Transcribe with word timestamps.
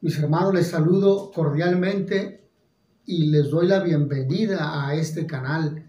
Mis 0.00 0.16
hermanos, 0.16 0.54
les 0.54 0.68
saludo 0.68 1.32
cordialmente 1.32 2.48
y 3.04 3.30
les 3.30 3.50
doy 3.50 3.66
la 3.66 3.82
bienvenida 3.82 4.86
a 4.86 4.94
este 4.94 5.26
canal 5.26 5.84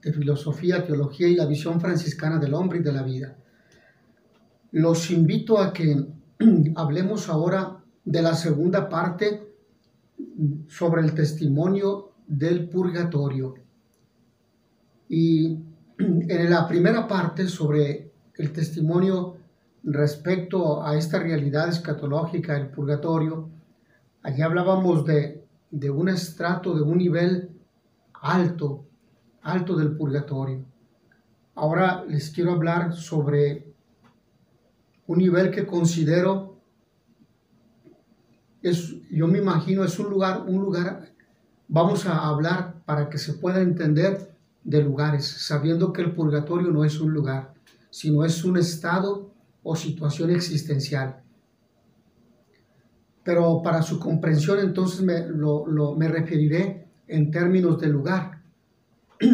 de 0.00 0.12
filosofía, 0.12 0.84
teología 0.84 1.26
y 1.26 1.34
la 1.34 1.44
visión 1.44 1.80
franciscana 1.80 2.38
del 2.38 2.54
hombre 2.54 2.78
y 2.78 2.82
de 2.82 2.92
la 2.92 3.02
vida. 3.02 3.36
Los 4.70 5.10
invito 5.10 5.58
a 5.58 5.72
que 5.72 6.06
hablemos 6.76 7.28
ahora 7.28 7.82
de 8.04 8.22
la 8.22 8.34
segunda 8.34 8.88
parte 8.88 9.52
sobre 10.68 11.02
el 11.02 11.12
testimonio 11.12 12.12
del 12.28 12.68
purgatorio. 12.68 13.56
Y 15.08 15.58
en 15.98 16.48
la 16.48 16.68
primera 16.68 17.08
parte 17.08 17.48
sobre 17.48 18.12
el 18.36 18.52
testimonio 18.52 19.38
respecto 19.82 20.84
a 20.84 20.96
esta 20.96 21.18
realidad 21.18 21.68
escatológica, 21.68 22.56
el 22.56 22.68
purgatorio, 22.68 23.48
allí 24.22 24.42
hablábamos 24.42 25.04
de, 25.04 25.44
de 25.70 25.90
un 25.90 26.08
estrato, 26.08 26.74
de 26.74 26.82
un 26.82 26.98
nivel 26.98 27.50
alto, 28.20 28.86
alto 29.42 29.76
del 29.76 29.96
purgatorio. 29.96 30.64
Ahora 31.54 32.04
les 32.04 32.30
quiero 32.30 32.52
hablar 32.52 32.94
sobre 32.94 33.72
un 35.06 35.18
nivel 35.18 35.50
que 35.50 35.66
considero 35.66 36.58
es, 38.62 38.94
yo 39.10 39.26
me 39.26 39.38
imagino, 39.38 39.84
es 39.84 39.98
un 39.98 40.10
lugar, 40.10 40.44
un 40.46 40.60
lugar, 40.60 41.12
vamos 41.68 42.06
a 42.06 42.28
hablar 42.28 42.82
para 42.84 43.08
que 43.08 43.18
se 43.18 43.34
pueda 43.34 43.60
entender 43.60 44.34
de 44.64 44.82
lugares, 44.82 45.26
sabiendo 45.26 45.92
que 45.92 46.02
el 46.02 46.12
purgatorio 46.12 46.70
no 46.70 46.84
es 46.84 47.00
un 47.00 47.12
lugar, 47.12 47.54
sino 47.90 48.24
es 48.24 48.44
un 48.44 48.56
estado 48.56 49.32
o 49.62 49.76
situación 49.76 50.30
existencial. 50.30 51.22
Pero 53.28 53.60
para 53.60 53.82
su 53.82 54.00
comprensión 54.00 54.58
entonces 54.58 55.02
me, 55.02 55.20
me 55.20 56.08
referiré 56.08 56.88
en 57.06 57.30
términos 57.30 57.78
de 57.78 57.88
lugar. 57.88 58.40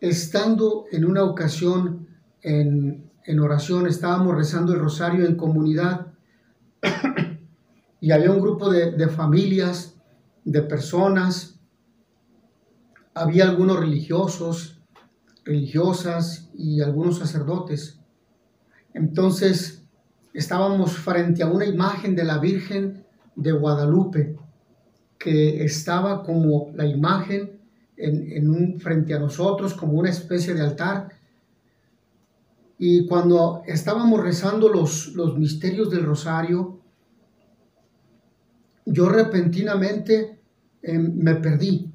Estando 0.00 0.86
en 0.90 1.04
una 1.04 1.22
ocasión 1.22 2.08
en, 2.42 3.08
en 3.24 3.38
oración, 3.38 3.86
estábamos 3.86 4.34
rezando 4.34 4.72
el 4.72 4.80
rosario 4.80 5.24
en 5.24 5.36
comunidad 5.36 6.08
y 8.00 8.10
había 8.10 8.32
un 8.32 8.40
grupo 8.40 8.68
de, 8.68 8.90
de 8.90 9.06
familias, 9.06 9.94
de 10.44 10.62
personas, 10.62 11.60
había 13.14 13.44
algunos 13.44 13.78
religiosos, 13.78 14.82
religiosas 15.44 16.50
y 16.52 16.80
algunos 16.80 17.18
sacerdotes. 17.18 18.00
Entonces 18.92 19.79
estábamos 20.32 20.96
frente 20.96 21.42
a 21.42 21.46
una 21.46 21.66
imagen 21.66 22.14
de 22.14 22.24
la 22.24 22.38
Virgen 22.38 23.04
de 23.36 23.52
Guadalupe 23.52 24.36
que 25.18 25.64
estaba 25.64 26.22
como 26.22 26.70
la 26.74 26.86
imagen 26.86 27.60
en, 27.96 28.48
un, 28.48 28.80
frente 28.80 29.12
a 29.14 29.18
nosotros, 29.18 29.74
como 29.74 29.98
una 29.98 30.08
especie 30.08 30.54
de 30.54 30.62
altar. 30.62 31.10
Y 32.78 33.06
cuando 33.06 33.62
estábamos 33.66 34.22
rezando 34.22 34.70
los, 34.70 35.08
los 35.08 35.36
misterios 35.36 35.90
del 35.90 36.04
rosario, 36.04 36.80
yo 38.86 39.08
repentinamente 39.10 40.40
em, 40.82 41.14
me 41.16 41.34
perdí 41.34 41.92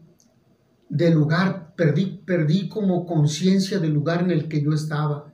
del 0.87 1.15
lugar, 1.15 1.73
perdí, 1.75 2.21
perdí 2.23 2.69
como 2.69 3.05
conciencia 3.05 3.79
del 3.79 3.93
lugar 3.93 4.21
en 4.21 4.31
el 4.31 4.47
que 4.47 4.61
yo 4.61 4.71
estaba. 4.71 5.33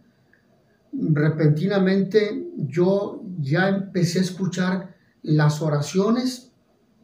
Repentinamente 0.93 2.51
yo 2.57 3.23
ya 3.39 3.69
empecé 3.69 4.19
a 4.19 4.23
escuchar 4.23 4.95
las 5.23 5.61
oraciones 5.61 6.51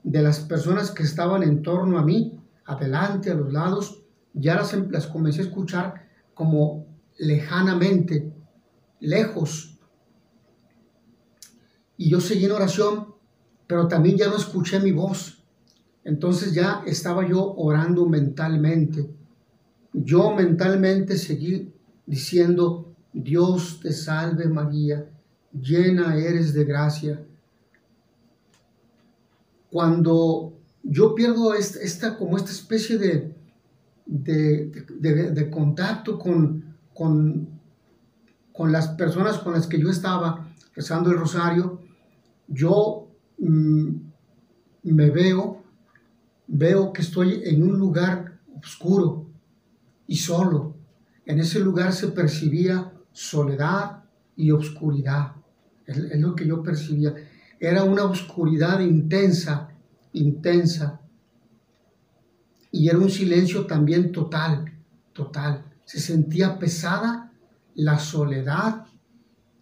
de 0.03 0.21
las 0.21 0.39
personas 0.41 0.91
que 0.91 1.03
estaban 1.03 1.43
en 1.43 1.61
torno 1.61 1.97
a 1.97 2.03
mí, 2.03 2.39
adelante, 2.65 3.31
a 3.31 3.35
los 3.35 3.52
lados, 3.52 4.03
ya 4.33 4.55
las, 4.55 4.73
em, 4.73 4.89
las 4.92 5.08
comencé 5.08 5.42
a 5.42 5.45
escuchar 5.45 6.08
como 6.33 6.87
lejanamente, 7.17 8.33
lejos. 8.99 9.80
Y 11.98 12.09
yo 12.09 12.21
seguí 12.21 12.45
en 12.45 12.52
oración, 12.52 13.15
pero 13.65 13.87
también 13.87 14.17
ya 14.17 14.27
no 14.27 14.37
escuché 14.37 14.80
mi 14.80 14.92
voz 14.92 15.37
entonces 16.08 16.54
ya 16.54 16.83
estaba 16.86 17.27
yo 17.27 17.54
orando 17.58 18.05
mentalmente. 18.05 19.09
Yo 19.92 20.33
mentalmente 20.33 21.17
seguí 21.17 21.73
diciendo, 22.05 22.95
Dios 23.13 23.79
te 23.81 23.91
salve 23.91 24.47
María, 24.47 25.09
llena 25.51 26.15
eres 26.15 26.53
de 26.53 26.65
gracia. 26.65 27.23
Cuando 29.69 30.53
yo 30.83 31.15
pierdo 31.15 31.53
esta, 31.53 32.17
como 32.17 32.37
esta 32.37 32.51
especie 32.51 32.97
de, 32.97 33.35
de, 34.05 35.49
contacto 35.49 36.17
con, 36.17 36.75
con, 36.93 37.47
con, 38.53 38.71
las 38.71 38.89
personas 38.89 39.39
con 39.39 39.53
las 39.53 39.67
que 39.67 39.79
yo 39.79 39.89
estaba 39.89 40.53
rezando 40.75 41.11
el 41.11 41.17
rosario, 41.17 41.81
yo 42.47 43.09
mm, 43.39 43.89
me 44.83 45.09
veo 45.09 45.57
veo 46.47 46.93
que 46.93 47.01
estoy 47.01 47.41
en 47.43 47.61
un 47.61 47.77
lugar 47.77 48.39
oscuro 48.57 49.27
y 50.07 50.15
solo. 50.15 50.75
En 51.25 51.39
ese 51.39 51.59
lugar 51.59 51.93
se 51.93 52.07
percibía 52.07 52.93
soledad 53.17 54.04
y 54.36 54.52
oscuridad. 54.52 55.33
Es, 55.86 56.20
lo 56.20 56.36
que 56.36 56.48
yo 56.48 56.61
percibía. 56.61 57.14
Era 57.60 57.83
una 57.83 58.04
oscuridad 58.04 58.80
intensa, 58.80 59.70
intensa. 60.14 61.02
Y 62.72 62.89
era 62.89 62.98
un 62.98 63.10
silencio 63.10 63.66
también 63.66 64.11
total, 64.11 64.66
total. 65.14 65.66
Se 65.86 66.00
sentía 66.00 66.60
pesada 66.60 67.32
la 67.76 67.98
soledad 67.98 68.86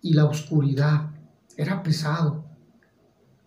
y 0.01 0.13
la 0.13 0.25
oscuridad. 0.25 1.11
Era 1.55 1.81
pesado. 1.83 2.45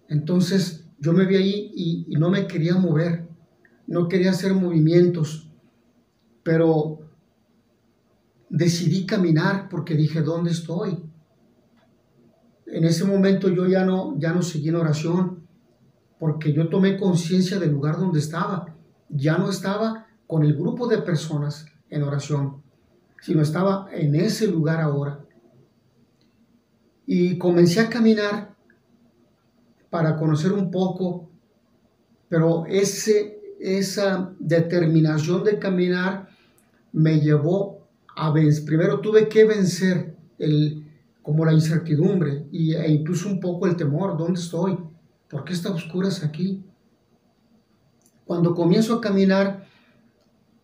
Entonces 0.09 0.87
yo 0.99 1.13
me 1.13 1.27
vi 1.27 1.37
ahí 1.37 2.07
y 2.09 2.17
no 2.17 2.31
me 2.31 2.47
quería 2.47 2.75
mover 2.77 3.29
no 3.89 4.07
quería 4.07 4.31
hacer 4.31 4.55
movimientos, 4.55 5.51
pero 6.43 6.98
decidí 8.49 9.07
caminar 9.07 9.69
porque 9.69 9.95
dije, 9.95 10.23
¿dónde 10.23 10.51
estoy? 10.51 11.03
En 12.67 12.85
ese 12.85 13.05
momento 13.05 13.49
yo 13.49 13.67
ya 13.67 13.85
no, 13.85 14.19
ya 14.19 14.33
no 14.33 14.43
seguí 14.43 14.69
en 14.69 14.77
oración, 14.77 15.47
porque 16.19 16.53
yo 16.53 16.69
tomé 16.69 16.97
conciencia 16.99 17.59
del 17.59 17.73
lugar 17.73 17.99
donde 17.99 18.19
estaba. 18.19 18.75
Ya 19.09 19.39
no 19.39 19.49
estaba 19.49 20.07
con 20.27 20.45
el 20.45 20.55
grupo 20.55 20.87
de 20.87 20.99
personas 20.99 21.67
en 21.89 22.03
oración, 22.03 22.63
sino 23.23 23.41
estaba 23.41 23.89
en 23.93 24.15
ese 24.15 24.47
lugar 24.49 24.81
ahora. 24.81 25.25
Y 27.07 27.39
comencé 27.39 27.81
a 27.81 27.89
caminar 27.89 28.55
para 29.89 30.17
conocer 30.17 30.53
un 30.53 30.71
poco, 30.71 31.31
pero 32.29 32.67
ese 32.67 33.39
esa 33.59 34.33
determinación 34.39 35.45
de 35.45 35.59
caminar 35.59 36.29
me 36.93 37.21
llevó 37.21 37.78
a 38.19 38.31
vencer. 38.31 38.65
Primero 38.65 39.01
tuve 39.01 39.29
que 39.29 39.45
vencer 39.45 40.17
el, 40.39 40.87
como 41.23 41.45
la 41.45 41.53
incertidumbre 41.53 42.47
y, 42.51 42.75
e 42.75 42.91
incluso 42.91 43.29
un 43.29 43.41
poco 43.41 43.67
el 43.67 43.77
temor. 43.77 44.17
¿Dónde 44.17 44.41
estoy? 44.41 44.79
¿Por 45.29 45.45
qué 45.45 45.53
está 45.53 45.71
oscuras 45.71 46.25
aquí? 46.25 46.65
Cuando 48.25 48.55
comienzo 48.55 48.95
a 48.95 49.01
caminar, 49.01 49.67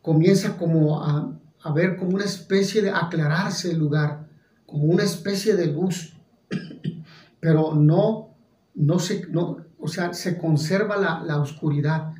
comienza 0.02 0.56
como 0.56 1.02
a, 1.02 1.38
a 1.62 1.72
ver 1.72 1.96
como 1.96 2.16
una 2.16 2.24
especie 2.24 2.82
de 2.82 2.90
aclararse 2.90 3.70
el 3.70 3.78
lugar, 3.78 4.28
como 4.66 4.84
una 4.84 5.02
especie 5.02 5.54
de 5.54 5.66
luz, 5.66 6.16
pero 7.40 7.74
no, 7.74 8.34
no 8.74 8.98
se, 8.98 9.26
no, 9.28 9.58
o 9.78 9.88
sea, 9.88 10.12
se 10.12 10.36
conserva 10.36 10.96
la, 10.96 11.22
la 11.24 11.40
oscuridad 11.40 12.14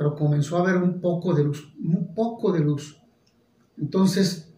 pero 0.00 0.16
comenzó 0.16 0.56
a 0.56 0.60
haber 0.60 0.76
un 0.76 0.98
poco 1.00 1.34
de 1.34 1.44
luz, 1.44 1.74
un 1.78 2.14
poco 2.14 2.52
de 2.52 2.60
luz. 2.60 2.98
Entonces, 3.76 4.49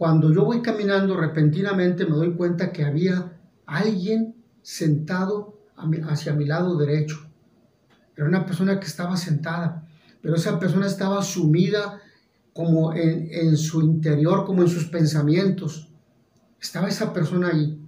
cuando 0.00 0.32
yo 0.32 0.46
voy 0.46 0.62
caminando 0.62 1.14
repentinamente 1.14 2.06
me 2.06 2.16
doy 2.16 2.32
cuenta 2.32 2.72
que 2.72 2.86
había 2.86 3.38
alguien 3.66 4.34
sentado 4.62 5.58
hacia 6.08 6.32
mi 6.32 6.46
lado 6.46 6.78
derecho. 6.78 7.28
Era 8.16 8.26
una 8.26 8.46
persona 8.46 8.80
que 8.80 8.86
estaba 8.86 9.18
sentada, 9.18 9.86
pero 10.22 10.36
esa 10.36 10.58
persona 10.58 10.86
estaba 10.86 11.20
sumida 11.20 12.00
como 12.54 12.94
en, 12.94 13.58
su 13.58 13.82
interior, 13.82 14.46
como 14.46 14.62
en 14.62 14.68
sus 14.68 14.86
pensamientos. 14.86 15.92
Estaba 16.58 16.88
esa 16.88 17.12
persona 17.12 17.48
ahí. 17.48 17.78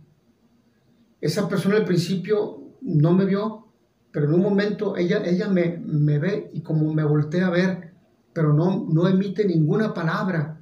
Esa 1.18 1.48
persona 1.48 1.76
al 1.76 1.86
principio 1.86 2.74
no 2.82 3.14
me 3.14 3.24
vio, 3.24 3.68
pero 4.10 4.26
en 4.26 4.34
un 4.34 4.42
momento 4.42 4.98
ella, 4.98 5.22
ella 5.24 5.48
me, 5.48 5.78
me 5.78 6.18
ve 6.18 6.50
y 6.52 6.60
como 6.60 6.92
me 6.92 7.04
voltea 7.04 7.46
a 7.46 7.50
ver, 7.50 7.94
pero 8.34 8.52
no, 8.52 8.86
no 8.86 9.08
emite 9.08 9.46
ninguna 9.46 9.94
palabra, 9.94 10.58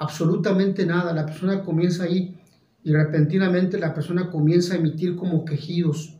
absolutamente 0.00 0.86
nada. 0.86 1.12
La 1.12 1.26
persona 1.26 1.62
comienza 1.62 2.04
ahí 2.04 2.36
y 2.82 2.92
repentinamente 2.92 3.78
la 3.78 3.94
persona 3.94 4.30
comienza 4.30 4.74
a 4.74 4.78
emitir 4.78 5.14
como 5.14 5.44
quejidos, 5.44 6.18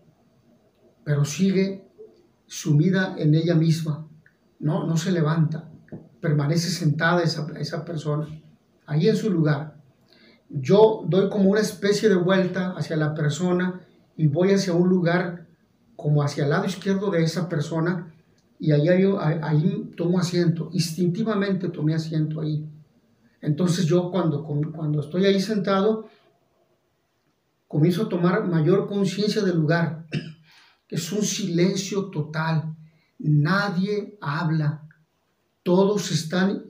pero 1.03 1.25
sigue 1.25 1.89
sumida 2.47 3.15
en 3.17 3.35
ella 3.35 3.55
misma, 3.55 4.07
no, 4.59 4.87
no 4.87 4.97
se 4.99 5.11
levanta, 5.11 5.71
permanece 6.21 6.69
sentada 6.69 7.23
esa, 7.23 7.47
esa 7.59 7.85
persona, 7.85 8.29
ahí 8.87 9.09
en 9.09 9.17
su 9.17 9.31
lugar. 9.31 9.81
Yo 10.51 11.05
doy 11.09 11.31
como 11.31 11.49
una 11.49 11.61
especie 11.61 12.11
de 12.11 12.17
vuelta 12.17 12.75
hacia 12.77 12.97
la 12.97 13.15
persona 13.15 13.81
y 14.17 14.27
voy 14.27 14.51
hacia 14.51 14.75
un 14.75 14.91
lugar 14.91 15.47
como 15.97 16.23
hacia 16.23 16.45
el 16.45 16.51
lado 16.51 16.67
izquierdo 16.67 17.11
de 17.11 17.23
esa 17.23 17.49
persona 17.49 18.13
y 18.59 18.73
ahí, 18.73 18.89
ahí 19.43 19.95
tomo 19.97 20.19
asiento, 20.19 20.69
instintivamente 20.73 21.71
tomé 21.71 21.95
asiento 21.95 22.43
ahí. 22.43 22.69
Entonces 23.41 23.87
yo 23.87 24.11
cuando, 24.11 24.45
cuando 24.45 25.01
estoy 25.01 25.25
ahí 25.25 25.41
sentado, 25.41 26.09
comienzo 27.67 28.03
a 28.03 28.09
tomar 28.09 28.47
mayor 28.47 28.87
conciencia 28.87 29.43
del 29.43 29.57
lugar. 29.57 30.07
Es 30.89 31.13
un 31.13 31.23
silencio 31.23 32.07
total. 32.07 32.75
Nadie 33.19 34.19
habla. 34.21 34.89
Todos 35.63 36.11
están, 36.11 36.65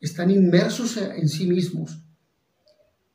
están 0.00 0.30
inmersos 0.30 0.96
en 0.96 1.28
sí 1.28 1.46
mismos. 1.46 2.02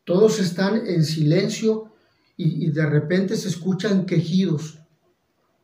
Todos 0.03 0.39
están 0.39 0.85
en 0.85 1.03
silencio 1.03 1.91
y, 2.37 2.67
y 2.67 2.69
de 2.69 2.85
repente 2.85 3.35
se 3.37 3.47
escuchan 3.47 4.05
quejidos, 4.05 4.77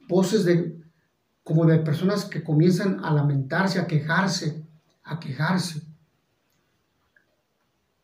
voces 0.09 0.45
de, 0.45 0.81
como 1.43 1.67
de 1.67 1.77
personas 1.77 2.25
que 2.25 2.43
comienzan 2.43 3.05
a 3.05 3.13
lamentarse, 3.13 3.79
a 3.79 3.85
quejarse, 3.85 4.65
a 5.03 5.19
quejarse. 5.19 5.83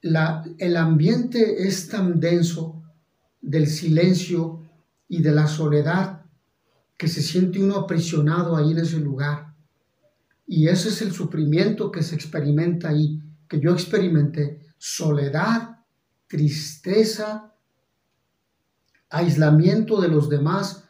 El 0.02 0.78
ambiente 0.78 1.68
es 1.68 1.88
tan 1.88 2.20
denso 2.20 2.82
del 3.42 3.68
silencio 3.68 4.64
y 5.08 5.22
de 5.22 5.32
la 5.32 5.48
soledad 5.48 6.22
que 6.98 7.08
se 7.08 7.22
siente 7.22 7.62
uno 7.62 7.76
aprisionado 7.76 8.56
ahí 8.56 8.72
en 8.72 8.80
ese 8.80 9.00
lugar. 9.00 9.54
Y 10.48 10.68
ese 10.68 10.90
es 10.90 11.02
el 11.02 11.12
sufrimiento 11.12 11.92
que 11.92 12.04
se 12.04 12.16
experimenta 12.16 12.90
ahí, 12.90 13.22
que 13.48 13.60
yo 13.60 13.72
experimenté. 13.72 14.60
Soledad, 14.78 15.80
tristeza, 16.28 17.54
aislamiento 19.10 20.02
de 20.02 20.08
los 20.08 20.30
demás. 20.30 20.84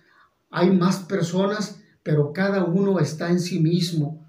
Hay 0.50 0.72
más 0.72 1.00
personas, 1.00 1.80
pero 2.04 2.34
cada 2.34 2.64
uno 2.64 3.00
está 3.00 3.30
en 3.30 3.40
sí 3.40 3.60
mismo. 3.60 4.26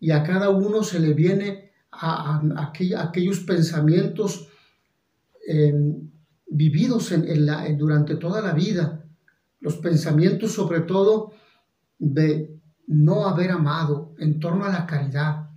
Y 0.00 0.10
a 0.10 0.22
cada 0.22 0.50
uno 0.50 0.82
se 0.82 1.00
le 1.00 1.14
viene 1.14 1.72
a, 2.00 2.42
aquellos 3.02 3.40
pensamientos 3.40 4.48
em, 5.46 6.10
vividos 6.46 7.12
en, 7.12 7.46
la, 7.46 7.68
durante 7.72 8.16
toda 8.16 8.40
la 8.40 8.52
vida, 8.52 9.04
los 9.60 9.76
pensamientos 9.76 10.52
sobre 10.52 10.80
todo 10.80 11.32
de 11.98 12.60
no 12.86 13.26
haber 13.26 13.50
amado 13.50 14.14
en 14.18 14.40
torno 14.40 14.64
a 14.64 14.68
la 14.70 14.86
caridad, 14.86 15.50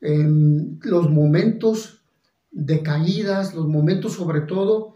en 0.00 0.78
los 0.82 1.10
momentos 1.10 2.02
de 2.50 2.82
caídas, 2.82 3.54
los 3.54 3.68
momentos 3.68 4.14
sobre 4.14 4.40
todo 4.42 4.94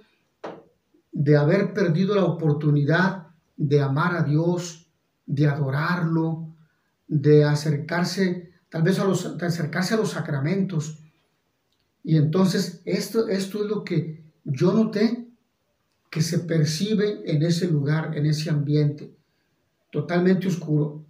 de 1.12 1.36
haber 1.36 1.72
perdido 1.74 2.14
la 2.14 2.24
oportunidad 2.24 3.28
de 3.56 3.80
amar 3.80 4.16
a 4.16 4.22
Dios, 4.22 4.88
de 5.26 5.46
adorarlo, 5.46 6.48
de 7.06 7.44
acercarse, 7.44 8.53
tal 8.74 8.82
vez 8.82 8.98
acercarse 8.98 9.94
a 9.94 9.96
los 9.96 10.10
sacramentos. 10.10 10.98
Y 12.02 12.16
entonces 12.16 12.82
esto, 12.84 13.28
esto 13.28 13.62
es 13.62 13.70
lo 13.70 13.84
que 13.84 14.24
yo 14.42 14.72
noté 14.72 15.28
que 16.10 16.20
se 16.20 16.40
percibe 16.40 17.22
en 17.24 17.44
ese 17.44 17.68
lugar, 17.68 18.18
en 18.18 18.26
ese 18.26 18.50
ambiente 18.50 19.14
totalmente 19.92 20.48
oscuro, 20.48 21.04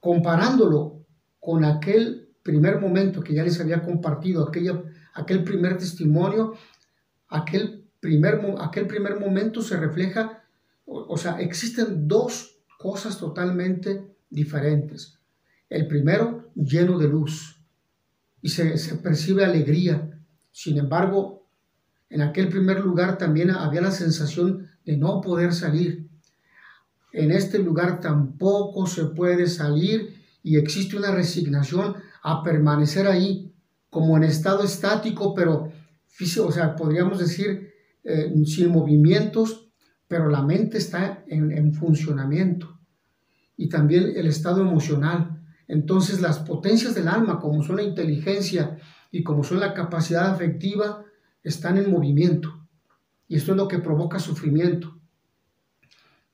comparándolo 0.00 1.04
con 1.38 1.62
aquel 1.62 2.30
primer 2.42 2.80
momento 2.80 3.20
que 3.20 3.34
ya 3.34 3.44
les 3.44 3.60
había 3.60 3.82
compartido, 3.82 4.48
aquella, 4.48 4.82
aquel 5.12 5.44
primer 5.44 5.76
testimonio, 5.76 6.54
aquel 7.28 7.84
primer, 8.00 8.40
aquel 8.62 8.86
primer 8.86 9.20
momento 9.20 9.60
se 9.60 9.76
refleja, 9.76 10.42
o, 10.86 11.18
sea, 11.18 11.38
existen 11.38 12.08
dos 12.08 12.62
cosas 12.78 13.18
totalmente 13.18 14.06
diferentes. 14.30 15.19
El 15.70 15.86
primero, 15.86 16.50
lleno 16.54 16.98
de 16.98 17.08
luz, 17.08 17.56
y 18.42 18.48
se, 18.48 18.74
percibe 18.96 19.44
alegría. 19.44 20.10
Sin 20.50 20.78
embargo, 20.78 21.46
en 22.08 22.22
aquel 22.22 22.48
primer 22.48 22.80
lugar 22.80 23.16
también 23.16 23.50
había 23.50 23.80
la 23.80 23.92
sensación 23.92 24.68
de 24.84 24.96
no 24.96 25.20
poder 25.20 25.52
salir. 25.52 26.08
En 27.12 27.30
este 27.30 27.58
lugar 27.58 28.00
tampoco 28.00 28.86
se 28.86 29.06
puede 29.06 29.46
salir 29.46 30.20
y 30.42 30.56
existe 30.56 30.96
una 30.96 31.12
resignación 31.12 31.96
a 32.22 32.42
permanecer 32.42 33.06
ahí 33.06 33.52
como 33.90 34.16
en 34.16 34.24
estado 34.24 34.64
estático, 34.64 35.34
pero 35.34 35.72
o 36.44 36.52
sea, 36.52 36.76
podríamos 36.76 37.18
decir 37.18 37.72
eh, 38.04 38.32
sin 38.44 38.70
movimientos, 38.70 39.68
pero 40.06 40.28
la 40.28 40.42
mente 40.42 40.78
está 40.78 41.24
en 41.28 41.72
funcionamiento 41.72 42.80
y 43.60 43.68
también 43.68 44.12
el 44.16 44.26
estado 44.26 44.62
emocional. 44.62 45.39
Entonces 45.70 46.20
las 46.20 46.40
potencias 46.40 46.96
del 46.96 47.06
alma, 47.06 47.38
como 47.38 47.62
son 47.62 47.76
la 47.76 47.84
inteligencia 47.84 48.76
y 49.12 49.22
como 49.22 49.44
son 49.44 49.60
la 49.60 49.72
capacidad 49.72 50.28
afectiva, 50.28 51.04
están 51.44 51.78
en 51.78 51.92
movimiento. 51.92 52.66
Y 53.28 53.36
esto 53.36 53.52
es 53.52 53.56
lo 53.56 53.68
que 53.68 53.78
provoca 53.78 54.18
sufrimiento. 54.18 54.98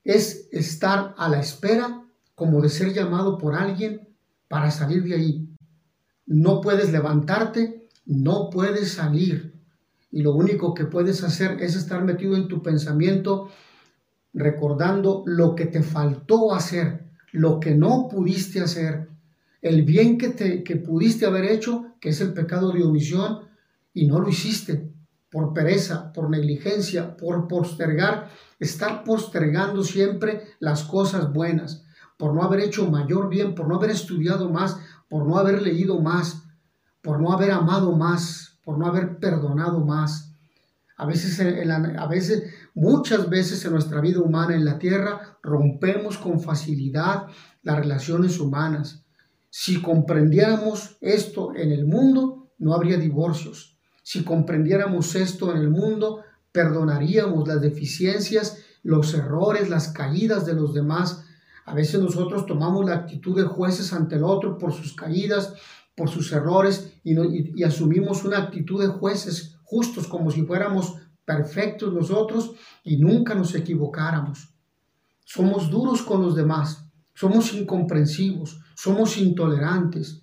Es 0.03 0.49
estar 0.53 1.15
a 1.19 1.29
la 1.29 1.39
espera 1.39 2.03
como 2.35 2.63
de 2.63 2.71
ser 2.71 2.95
llamado 2.95 3.37
por 3.37 3.55
alguien 3.55 4.09
para 4.49 4.71
salir 4.71 5.03
de 5.03 5.15
ahí. 5.15 5.49
No 6.25 6.63
puedes 6.63 6.91
levantarte, 6.91 7.91
no 8.07 8.49
puedes 8.49 8.93
salir. 8.93 9.53
Y 10.11 10.23
lo 10.23 10.35
único 10.35 10.73
que 10.73 10.87
puedes 10.87 11.23
hacer 11.23 11.61
es 11.61 11.77
estar 11.77 12.03
metido 12.03 12.37
en 12.37 12.49
tu 12.49 12.63
pensamiento 12.63 13.51
recordando 14.33 15.25
lo 15.27 15.55
que 15.55 15.67
te 15.67 15.83
faltó 15.83 16.55
hacer, 16.55 17.11
lo 17.33 17.61
que 17.61 17.75
no 17.75 18.09
pudiste 18.09 18.63
hacer, 18.63 19.11
el 19.69 19.83
bien 19.83 20.19
que, 20.19 20.29
te, 20.29 20.63
que 20.63 20.77
pudiste 20.77 21.27
haber 21.27 21.45
hecho, 21.45 21.95
que 22.01 22.11
es 22.11 22.21
el 22.21 22.33
pecado 22.33 22.73
de 22.73 22.85
omisión, 22.85 23.41
y 23.93 24.07
no 24.07 24.21
lo 24.21 24.29
hiciste 24.29 24.93
por 25.31 25.53
pereza, 25.53 26.13
por 26.13 26.31
negligencia, 26.31 27.17
por 27.17 27.49
postergar, 27.49 28.31
estar 28.59 29.05
postergando 29.05 29.83
siempre 29.83 30.43
las 30.61 30.85
cosas 30.85 31.33
buenas, 31.33 31.85
por 32.17 32.35
no 32.35 32.43
haber 32.43 32.61
hecho 32.61 32.91
mayor 32.91 33.29
bien, 33.29 33.55
por 33.55 33.69
no 33.69 33.77
haber 33.77 33.91
estudiado 33.91 34.49
más, 34.51 34.79
por 35.09 35.27
no 35.27 35.37
haber 35.37 35.63
leído 35.63 36.01
más, 36.01 36.43
por 37.03 37.21
no 37.21 37.33
haber 37.33 37.51
amado 37.51 37.93
más, 37.97 38.59
por 38.65 38.79
no 38.79 38.87
haber 38.87 39.19
perdonado 39.19 39.85
más. 39.85 40.33
A 40.97 41.05
veces, 41.07 41.39
a 41.41 42.07
veces, 42.07 42.55
muchas 42.75 43.29
veces 43.29 43.65
en 43.65 43.73
nuestra 43.73 44.01
vida 44.01 44.21
humana 44.21 44.55
en 44.55 44.65
la 44.65 44.79
tierra 44.79 45.39
rompemos 45.43 46.17
con 46.17 46.41
facilidad 46.41 47.27
las 47.63 47.77
relaciones 47.77 48.41
humanas. 48.41 49.06
Si 49.51 49.81
comprendiéramos 49.81 50.97
esto 51.01 51.55
en 51.55 51.73
el 51.73 51.87
mundo, 51.87 52.51
no 52.59 52.75
habría 52.75 52.97
divorcios, 52.99 53.77
si 54.03 54.23
comprendiéramos 54.23 55.17
esto 55.17 55.51
en 55.51 55.59
el 55.59 55.69
mundo, 55.69 56.23
perdonaríamos 56.53 57.49
las 57.49 57.61
deficiencias, 57.61 58.59
los 58.85 59.13
errores, 59.15 59.69
las 59.69 59.89
caídas 59.89 60.47
de 60.47 60.55
los 60.55 60.73
demás. 60.73 61.25
A 61.65 61.75
veces 61.75 62.01
nosotros 62.01 62.47
tomamos 62.47 62.87
la 62.87 62.95
actitud 62.95 63.37
de 63.37 63.43
jueces 63.43 63.93
ante 63.93 64.15
el 64.15 64.23
otro 64.23 64.59
por 64.59 64.73
sus 64.73 64.95
caídas, 64.95 65.55
por 65.97 66.09
sus 66.09 66.31
errores 66.31 66.93
y, 67.03 67.65
asumimos 67.65 68.23
una 68.25 68.39
actitud 68.39 68.81
de 68.81 68.87
jueces 68.87 69.57
justos 69.65 70.07
como 70.07 70.31
si 70.31 70.43
fuéramos 70.43 70.95
perfectos 71.25 71.93
nosotros 71.93 72.53
y 72.85 72.99
nunca 72.99 73.35
nos 73.35 73.57
equivocáramos. 73.57 74.51
Somos 75.25 75.69
duros 75.69 76.03
con 76.03 76.23
los 76.23 76.37
demás, 76.37 76.87
somos 77.13 77.53
incomprensivos, 77.55 78.61
somos 78.77 79.17
intolerantes, 79.17 80.23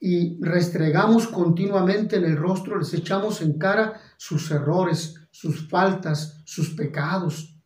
y 0.00 0.38
restregamos 0.40 1.26
continuamente 1.26 2.16
en 2.16 2.24
el 2.24 2.36
rostro, 2.36 2.78
les 2.78 2.92
echamos 2.94 3.40
en 3.40 3.58
cara 3.58 4.00
sus 4.16 4.50
errores, 4.50 5.14
sus 5.30 5.68
faltas, 5.68 6.42
sus 6.44 6.70
pecados, 6.70 7.56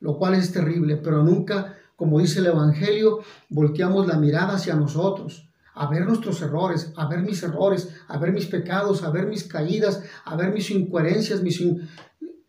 lo 0.00 0.16
cual 0.16 0.34
es 0.34 0.52
terrible, 0.52 0.96
pero 0.96 1.24
nunca, 1.24 1.74
como 1.96 2.20
dice 2.20 2.38
el 2.38 2.46
Evangelio, 2.46 3.20
volteamos 3.48 4.06
la 4.06 4.16
mirada 4.16 4.54
hacia 4.54 4.76
nosotros, 4.76 5.50
a 5.74 5.88
ver 5.88 6.06
nuestros 6.06 6.40
errores, 6.42 6.92
a 6.96 7.06
ver 7.08 7.20
mis 7.20 7.42
errores, 7.42 7.88
a 8.06 8.18
ver 8.18 8.32
mis 8.32 8.46
pecados, 8.46 9.02
a 9.02 9.10
ver 9.10 9.26
mis 9.26 9.44
caídas, 9.44 10.02
a 10.24 10.36
ver 10.36 10.52
mis 10.52 10.70
incoherencias, 10.70 11.42
mis 11.42 11.62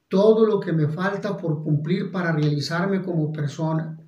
todo 0.07 0.45
lo 0.45 0.59
que 0.59 0.73
me 0.73 0.87
falta 0.87 1.37
por 1.37 1.63
cumplir 1.63 2.11
para 2.11 2.31
realizarme 2.31 3.03
como 3.03 3.31
persona. 3.31 3.99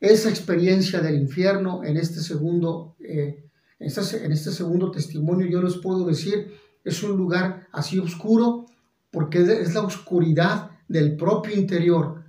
Esa 0.00 0.28
experiencia 0.28 1.00
del 1.00 1.16
infierno 1.16 1.82
en 1.84 1.96
este 1.96 2.20
segundo 2.20 2.96
eh, 3.00 3.48
en 3.80 4.32
este 4.32 4.50
segundo 4.50 4.90
testimonio 4.90 5.46
yo 5.46 5.62
les 5.62 5.76
puedo 5.76 6.04
decir, 6.04 6.52
es 6.84 7.02
un 7.02 7.16
lugar 7.16 7.68
así 7.72 7.98
oscuro 7.98 8.66
porque 9.10 9.40
es 9.40 9.74
la 9.74 9.82
oscuridad 9.82 10.70
del 10.88 11.16
propio 11.16 11.54
interior. 11.54 12.24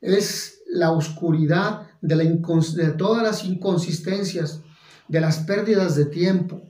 Es 0.00 0.62
la 0.66 0.90
oscuridad 0.92 1.88
de, 2.00 2.16
la 2.16 2.24
de 2.24 2.90
todas 2.92 3.22
las 3.22 3.44
inconsistencias, 3.44 4.62
de 5.08 5.20
las 5.20 5.40
pérdidas 5.40 5.96
de 5.96 6.06
tiempo, 6.06 6.62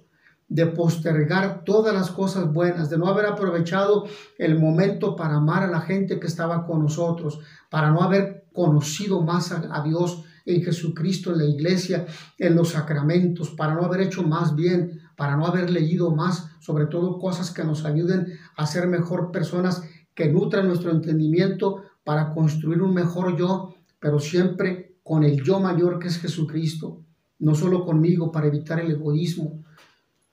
de 0.49 0.66
postergar 0.66 1.62
todas 1.64 1.94
las 1.94 2.11
cosas 2.11 2.52
buenas, 2.52 2.90
de 2.90 2.99
no 2.99 3.06
haber 3.06 3.26
aprovechado 3.26 4.06
el 4.37 4.59
momento 4.59 5.14
para 5.14 5.37
amar 5.37 5.62
a 5.62 5.70
la 5.70 5.80
gente 5.80 6.18
que 6.18 6.26
estaba 6.26 6.66
con 6.66 6.82
nosotros, 6.82 7.38
para 7.70 7.90
no 7.90 8.02
haber 8.02 8.47
conocido 8.52 9.23
más 9.23 9.52
a, 9.52 9.82
Dios 9.85 10.25
en 10.54 10.62
Jesucristo, 10.62 11.33
en 11.33 11.38
la 11.38 11.45
iglesia, 11.45 12.07
en 12.38 12.54
los 12.54 12.71
sacramentos, 12.71 13.50
para 13.50 13.75
no 13.75 13.83
haber 13.83 14.02
hecho 14.02 14.23
más 14.23 14.54
bien, 14.54 15.00
para 15.16 15.37
no 15.37 15.47
haber 15.47 15.71
leído 15.71 16.14
más, 16.14 16.50
sobre 16.61 16.87
todo 16.87 17.19
cosas 17.19 17.50
que 17.50 17.64
nos 17.64 17.85
ayuden 17.85 18.38
a 18.57 18.66
ser 18.66 18.88
mejor 18.88 19.30
personas, 19.30 19.83
que 20.14 20.28
nutran 20.28 20.66
nuestro 20.66 20.90
entendimiento 20.90 21.83
para 22.04 22.33
construir 22.33 22.83
un 22.83 22.95
mejor 22.95 23.37
yo, 23.37 23.75
pero 23.99 24.19
siempre 24.19 24.97
con 25.02 25.25
el 25.25 25.42
yo 25.42 25.61
mayor 25.61 25.99
que 25.99 26.09
es 26.09 26.19
Jesucristo, 26.19 27.04
no 27.38 27.54
solo 27.54 27.85
conmigo 27.85 28.30
para 28.30 28.47
evitar 28.47 28.80
el 28.80 28.90
egoísmo, 28.90 29.64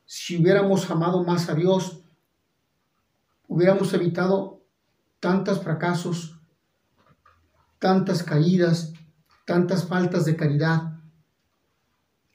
si 0.06 0.42
hubiéramos 0.42 0.90
amado 0.90 1.24
más 1.24 1.50
a 1.50 1.56
Dios, 1.56 2.02
hubiéramos 3.48 3.94
evitado 3.94 4.62
tantos 5.20 5.62
fracasos, 5.62 6.40
tantas 7.80 8.24
caídas, 8.24 8.94
tantas 9.48 9.86
faltas 9.86 10.26
de 10.26 10.36
caridad. 10.36 11.00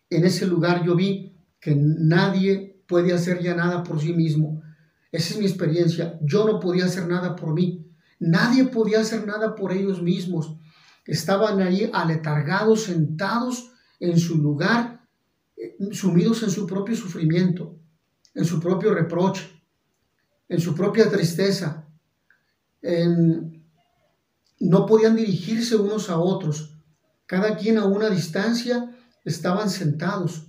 En 0.09 0.25
ese 0.25 0.47
lugar 0.47 0.83
yo 0.85 0.97
vi 0.97 1.37
que 1.61 1.77
nadie 1.77 2.83
puede 2.89 3.13
hacer 3.13 3.41
ya 3.41 3.55
nada 3.55 3.85
por 3.85 4.01
sí 4.01 4.13
mismo. 4.15 4.63
Esa 5.13 5.35
es 5.35 5.39
mi 5.39 5.47
experiencia. 5.47 6.19
Yo 6.23 6.47
no 6.47 6.59
podía 6.59 6.87
hacer 6.87 7.07
nada 7.07 7.37
por 7.37 7.53
mí. 7.53 7.87
Nadie 8.19 8.65
podía 8.65 9.01
hacer 9.01 9.27
nada 9.27 9.55
por 9.55 9.73
ellos 9.73 10.03
mismos. 10.03 10.57
Estaban 11.07 11.61
ahí 11.61 11.91
aletargados, 11.93 12.85
sentados 12.85 13.73
en 14.01 14.19
su 14.19 14.39
lugar 14.39 15.03
sumidos 15.93 16.43
en 16.43 16.51
su 16.51 16.67
propio 16.67 16.97
sufrimiento, 16.97 17.79
en 18.35 18.45
su 18.45 18.61
propio 18.61 18.95
reproche, 18.95 19.43
en 20.49 20.61
su 20.61 20.75
propia 20.75 21.11
tristeza. 21.11 21.87
no 24.61 24.87
podían 24.87 25.17
dirigirse 25.17 25.77
unos 25.77 26.09
a 26.09 26.19
otros. 26.19 26.79
Cada 27.33 27.57
quien 27.57 27.79
a 27.79 27.87
una 27.87 28.11
distancia 28.11 28.95
estaban 29.25 29.71
sentados 29.71 30.49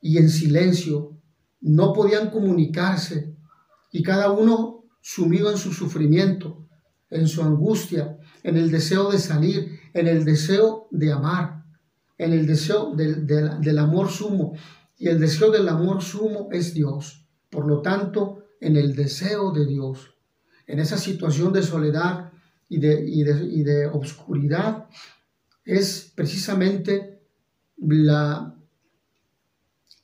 y 0.00 0.16
en 0.16 0.30
silencio. 0.30 1.20
No 1.60 1.92
podían 1.92 2.30
comunicarse 2.30 3.36
y 3.92 4.02
cada 4.02 4.30
uno 4.30 4.86
sumido 5.02 5.50
en 5.50 5.58
su 5.58 5.74
sufrimiento, 5.74 6.66
en 7.10 7.28
su 7.28 7.42
angustia, 7.42 8.16
en 8.42 8.56
el 8.56 8.70
deseo 8.70 9.10
de 9.10 9.18
salir, 9.18 9.78
en 9.92 10.06
el 10.08 10.24
deseo 10.24 10.88
de 10.90 11.12
amar 11.12 11.64
en 12.16 12.32
el 12.32 12.46
deseo 12.46 12.94
del, 12.94 13.78
amor 13.78 14.08
sumo. 14.08 14.54
Y 14.96 15.08
el 15.08 15.20
deseo 15.20 15.50
del 15.50 15.68
amor 15.68 16.02
sumo 16.02 16.48
es 16.52 16.72
Dios. 16.72 17.26
Por 17.50 17.66
lo 17.66 17.82
tanto, 17.82 18.44
en 18.60 18.76
el 18.76 18.94
deseo 18.94 19.52
de 19.52 19.66
Dios, 19.66 20.14
en 20.66 20.78
esa 20.78 20.96
situación 20.96 21.52
de 21.52 21.62
soledad 21.62 22.32
y 22.68 22.78
de, 22.78 23.04
y 23.06 23.62
de, 23.62 23.86
obscuridad, 23.86 24.86
es 25.64 26.12
precisamente 26.14 27.20
la, 27.78 28.54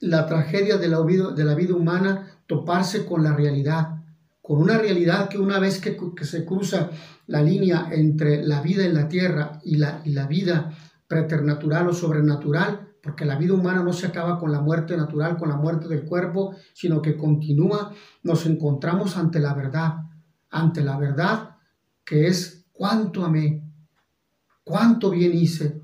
la 0.00 0.26
tragedia 0.26 0.78
de 0.78 0.88
la, 0.88 1.00
vida, 1.02 1.30
de 1.32 1.44
la 1.44 1.54
vida 1.54 1.74
humana 1.74 2.26
toparse 2.46 3.04
con 3.04 3.22
la 3.22 3.34
realidad, 3.34 4.02
con 4.40 4.58
una 4.58 4.78
realidad 4.78 5.28
que 5.28 5.38
una 5.38 5.58
vez 5.58 5.80
que, 5.80 5.96
se 6.24 6.44
cruza 6.44 6.90
la 7.26 7.42
línea 7.42 7.88
entre 7.92 8.42
la 8.44 8.60
vida 8.60 8.84
en 8.84 8.94
la 8.94 9.08
tierra 9.08 9.60
y 9.62 9.76
la, 9.76 10.02
y 10.04 10.10
la 10.12 10.26
vida 10.26 10.76
preternatural 11.06 11.88
o 11.88 11.92
sobrenatural, 11.92 12.88
porque 13.02 13.24
la 13.24 13.36
vida 13.36 13.54
humana 13.54 13.82
no 13.82 13.92
se 13.92 14.06
acaba 14.06 14.38
con 14.38 14.52
la 14.52 14.60
muerte 14.60 14.96
natural, 14.96 15.36
con 15.36 15.48
la 15.48 15.56
muerte 15.56 15.88
del 15.88 16.04
cuerpo, 16.04 16.54
sino 16.72 17.00
que 17.00 17.16
continúa, 17.16 17.92
nos 18.22 18.46
encontramos 18.46 19.16
ante 19.16 19.38
la 19.38 19.54
verdad, 19.54 19.94
ante 20.50 20.82
la 20.82 20.98
verdad 20.98 21.56
que 22.04 22.26
es 22.26 22.66
cuánto 22.72 23.24
amé, 23.24 23.69
cuánto 24.64 25.10
bien 25.10 25.34
hice, 25.34 25.80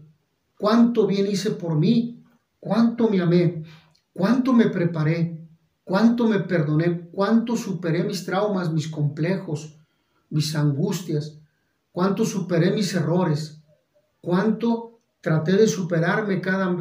cuánto 0.59 1.07
bien 1.07 1.27
hice 1.27 1.51
por 1.53 1.77
mí, 1.77 2.25
cuánto 2.61 3.09
me 3.09 3.21
amé, 3.21 3.65
cuánto 4.13 4.53
me 4.53 4.67
preparé, 4.67 5.49
cuánto 5.85 6.27
me 6.27 6.41
perdoné, 6.41 7.09
cuánto 7.13 7.57
superé 7.57 8.05
mis 8.05 8.25
traumas, 8.25 8.73
mis 8.73 8.89
complejos, 8.89 9.77
mis 10.31 10.55
angustias, 10.55 11.39
cuánto 11.93 12.25
superé 12.25 12.71
mis 12.73 12.95
errores, 12.95 13.61
cuánto 14.21 14.97
Traté 15.27 15.57
de 15.57 15.67
superarme 15.67 16.41
cada, 16.41 16.73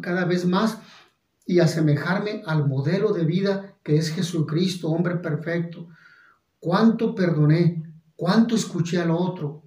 cada 0.00 0.24
vez 0.24 0.46
más 0.46 0.78
y 1.44 1.58
asemejarme 1.58 2.42
al 2.46 2.66
modelo 2.66 3.12
de 3.12 3.26
vida 3.26 3.74
que 3.82 3.96
es 3.96 4.08
Jesucristo, 4.08 4.88
hombre 4.88 5.16
perfecto. 5.16 5.86
¿Cuánto 6.58 7.14
perdoné? 7.14 7.82
¿Cuánto 8.16 8.54
escuché 8.54 9.02
al 9.02 9.10
otro? 9.10 9.64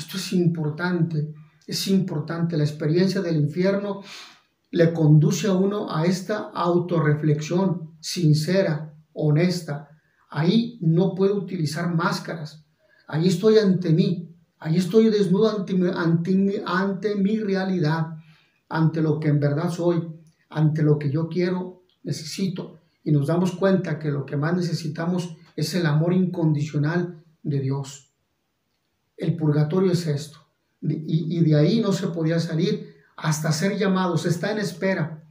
Esto 0.00 0.16
es 0.16 0.32
importante, 0.32 1.34
es 1.66 1.86
importante. 1.88 2.56
La 2.56 2.64
experiencia 2.64 3.20
del 3.20 3.36
infierno 3.36 4.00
le 4.70 4.94
conduce 4.94 5.46
a 5.46 5.52
uno 5.52 5.94
a 5.94 6.06
esta 6.06 6.50
autorreflexión 6.54 7.96
sincera, 8.00 8.94
honesta. 9.12 9.88
Ahí 10.30 10.78
no 10.80 11.14
puedo 11.14 11.36
utilizar 11.36 11.94
máscaras. 11.94 12.64
Ahí 13.06 13.28
estoy 13.28 13.58
ante 13.58 13.90
mí, 13.90 14.30
Ahí 14.62 14.76
estoy 14.76 15.08
desnudo 15.08 15.48
ante, 15.48 15.74
ante, 15.94 16.62
ante 16.66 17.14
mi 17.16 17.38
realidad, 17.38 18.08
ante 18.68 19.00
lo 19.00 19.18
que 19.18 19.28
en 19.28 19.40
verdad 19.40 19.70
soy, 19.70 20.06
ante 20.50 20.82
lo 20.82 20.98
que 20.98 21.10
yo 21.10 21.28
quiero, 21.28 21.82
necesito. 22.02 22.78
Y 23.02 23.10
nos 23.10 23.26
damos 23.26 23.52
cuenta 23.52 23.98
que 23.98 24.10
lo 24.10 24.26
que 24.26 24.36
más 24.36 24.54
necesitamos 24.54 25.34
es 25.56 25.74
el 25.74 25.86
amor 25.86 26.12
incondicional 26.12 27.24
de 27.42 27.60
Dios. 27.60 28.09
El 29.20 29.36
purgatorio 29.36 29.92
es 29.92 30.06
esto. 30.06 30.38
Y, 30.80 31.40
de 31.40 31.56
ahí 31.56 31.80
no 31.80 31.92
se 31.92 32.06
podía 32.06 32.40
salir 32.40 32.96
hasta 33.16 33.52
ser 33.52 33.76
llamados. 33.76 34.24
Está 34.24 34.50
en 34.50 34.58
espera. 34.58 35.24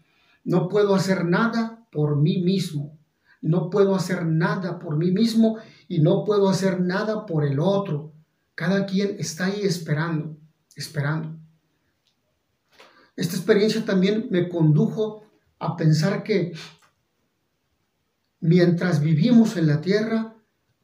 No 0.44 0.70
puedo 0.70 0.94
hacer 0.94 1.26
nada 1.26 1.88
por 1.92 2.16
mí 2.16 2.44
mismo. 2.44 3.00
No 3.42 3.72
puedo 3.72 3.96
hacer 3.96 4.28
nada 4.28 4.78
por 4.78 4.96
mí 4.96 5.12
mismo 5.12 5.58
y 5.88 6.00
no 6.00 6.24
puedo 6.24 6.50
hacer 6.50 6.80
nada 6.82 7.26
por 7.26 7.44
el 7.44 7.60
otro. 7.60 8.14
Cada 8.54 8.86
quien 8.86 9.16
está 9.18 9.46
ahí 9.46 9.62
esperando, 9.64 10.38
esperando. 10.76 11.36
Esta 13.16 13.36
experiencia 13.36 13.84
también 13.84 14.28
me 14.30 14.50
condujo 14.50 15.24
a 15.58 15.76
pensar 15.76 16.22
que 16.22 16.54
mientras 18.40 19.02
vivimos 19.02 19.58
en 19.58 19.66
la 19.66 19.82
tierra, 19.82 20.36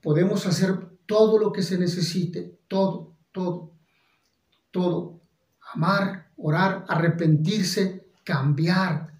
podemos 0.01 0.47
hacer 0.47 0.94
todo 1.05 1.37
lo 1.37 1.51
que 1.51 1.61
se 1.61 1.77
necesite, 1.77 2.59
todo, 2.67 3.15
todo, 3.31 3.71
todo. 4.71 5.21
Amar, 5.73 6.31
orar, 6.37 6.85
arrepentirse, 6.87 8.07
cambiar, 8.23 9.13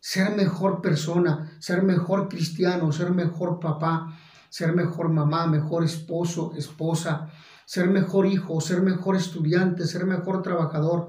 ser 0.00 0.36
mejor 0.36 0.80
persona, 0.80 1.56
ser 1.58 1.82
mejor 1.82 2.28
cristiano, 2.28 2.92
ser 2.92 3.10
mejor 3.10 3.58
papá, 3.58 4.16
ser 4.48 4.74
mejor 4.74 5.10
mamá, 5.10 5.46
mejor 5.46 5.84
esposo, 5.84 6.52
esposa, 6.56 7.28
ser 7.66 7.90
mejor 7.90 8.26
hijo, 8.26 8.60
ser 8.60 8.82
mejor 8.82 9.16
estudiante, 9.16 9.86
ser 9.86 10.06
mejor 10.06 10.42
trabajador, 10.42 11.08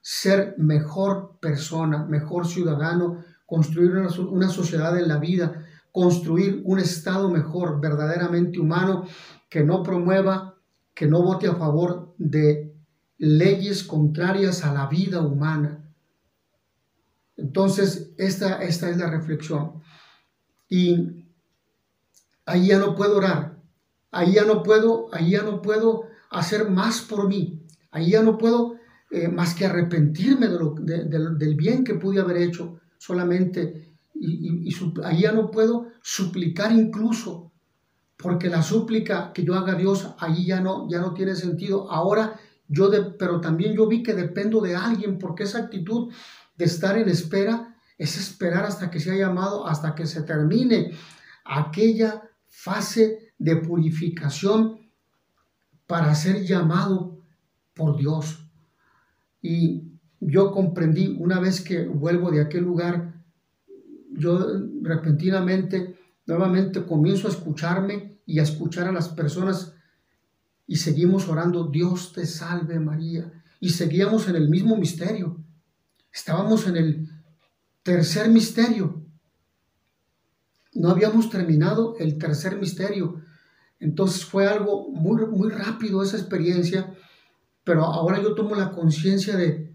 ser 0.00 0.54
mejor 0.58 1.38
persona, 1.40 2.04
mejor 2.04 2.46
ciudadano, 2.46 3.24
construir 3.46 3.92
una, 3.92 4.48
sociedad 4.50 4.98
en 4.98 5.08
la 5.08 5.16
vida, 5.16 5.64
construir 5.90 6.60
un 6.64 6.78
Estado 6.78 7.30
mejor, 7.30 7.80
verdaderamente 7.80 8.60
humano, 8.60 9.06
que 9.48 9.64
no 9.64 9.82
promueva, 9.82 10.56
que 10.94 11.06
no 11.06 11.22
vote 11.22 11.48
a 11.48 11.54
favor 11.54 12.14
de 12.18 12.74
leyes 13.18 13.82
contrarias 13.84 14.64
a 14.64 14.72
la 14.72 14.86
vida 14.86 15.20
humana. 15.20 15.92
Entonces, 17.36 18.12
esta, 18.16 18.62
esta 18.62 18.90
es 18.90 18.96
la 18.96 19.10
reflexión. 19.10 19.82
Y 20.68 21.24
ahí 22.46 22.68
ya 22.68 22.78
no 22.78 22.94
puedo 22.94 23.16
orar, 23.16 23.58
Ahí 24.10 24.34
ya 24.34 24.44
no 24.44 24.62
puedo, 24.62 25.08
ahí 25.12 25.30
ya 25.30 25.42
no 25.42 25.60
puedo 25.60 26.08
hacer 26.30 26.70
más 26.70 27.00
por 27.00 27.28
mí. 27.28 27.62
Ahí 27.90 28.10
ya 28.10 28.22
no 28.22 28.38
puedo 28.38 28.76
eh, 29.10 29.28
más 29.28 29.54
que 29.54 29.66
arrepentirme 29.66 30.48
del 30.48 31.54
bien 31.54 31.84
que 31.84 31.94
pude 31.94 32.20
haber 32.20 32.38
hecho 32.38 32.80
solamente. 32.96 33.94
Y, 34.14 34.74
ahí 35.04 35.22
ya 35.22 35.32
no 35.32 35.50
puedo 35.50 35.88
suplicar 36.02 36.72
incluso, 36.72 37.47
porque 38.18 38.50
la 38.50 38.62
súplica 38.62 39.32
que 39.32 39.44
yo 39.44 39.54
haga 39.54 39.72
a 39.72 39.76
Dios, 39.76 40.14
ahí 40.18 40.44
ya 40.46 40.60
no, 40.60 40.88
ya 40.90 41.00
no 41.00 41.14
tiene 41.14 41.34
sentido. 41.36 41.90
Ahora 41.90 42.38
yo, 42.66 42.90
de, 42.90 43.02
pero 43.02 43.40
también 43.40 43.74
yo 43.74 43.86
vi 43.86 44.02
que 44.02 44.12
dependo 44.12 44.60
de 44.60 44.76
alguien, 44.76 45.18
porque 45.18 45.44
esa 45.44 45.58
actitud 45.58 46.12
de 46.56 46.64
estar 46.64 46.98
en 46.98 47.08
espera 47.08 47.76
es 47.96 48.18
esperar 48.18 48.64
hasta 48.64 48.90
que 48.90 49.00
sea 49.00 49.14
llamado, 49.14 49.66
hasta 49.66 49.94
que 49.94 50.06
se 50.06 50.22
termine 50.22 50.92
aquella 51.44 52.22
fase 52.46 53.32
de 53.38 53.56
purificación 53.56 54.90
para 55.86 56.14
ser 56.14 56.44
llamado 56.44 57.18
por 57.74 57.96
Dios, 57.96 58.44
Y 59.40 59.84
yo 60.20 60.50
comprendí, 60.50 61.16
una 61.16 61.38
vez 61.38 61.60
que 61.60 61.86
vuelvo 61.86 62.32
de 62.32 62.40
aquel 62.40 62.64
lugar, 62.64 63.22
yo 64.10 64.44
repentinamente, 64.82 65.96
nuevamente 66.28 66.86
comienzo 66.86 67.26
a 67.26 67.32
escucharme 67.32 68.20
y 68.24 68.38
a 68.38 68.44
escuchar 68.44 68.86
a 68.86 68.92
las 68.92 69.08
personas 69.08 69.74
y 70.68 70.76
seguimos 70.76 71.26
orando, 71.28 71.64
Dios 71.64 72.12
te 72.12 72.26
salve 72.26 72.78
María. 72.78 73.32
Y 73.58 73.70
seguíamos 73.70 74.28
en 74.28 74.36
el 74.36 74.50
mismo 74.50 74.76
misterio. 74.76 75.38
Estábamos 76.12 76.66
en 76.66 76.76
el 76.76 77.08
tercer 77.82 78.28
misterio. 78.28 79.02
No 80.74 80.90
habíamos 80.90 81.30
terminado 81.30 81.96
el 81.98 82.18
tercer 82.18 82.58
misterio. 82.58 83.22
Entonces 83.80 84.26
fue 84.26 84.46
algo 84.46 84.90
muy, 84.90 85.24
muy 85.26 85.48
rápido 85.48 86.02
esa 86.02 86.18
experiencia, 86.18 86.94
pero 87.64 87.84
ahora 87.84 88.22
yo 88.22 88.34
tomo 88.34 88.54
la 88.54 88.70
conciencia 88.70 89.36
de 89.36 89.72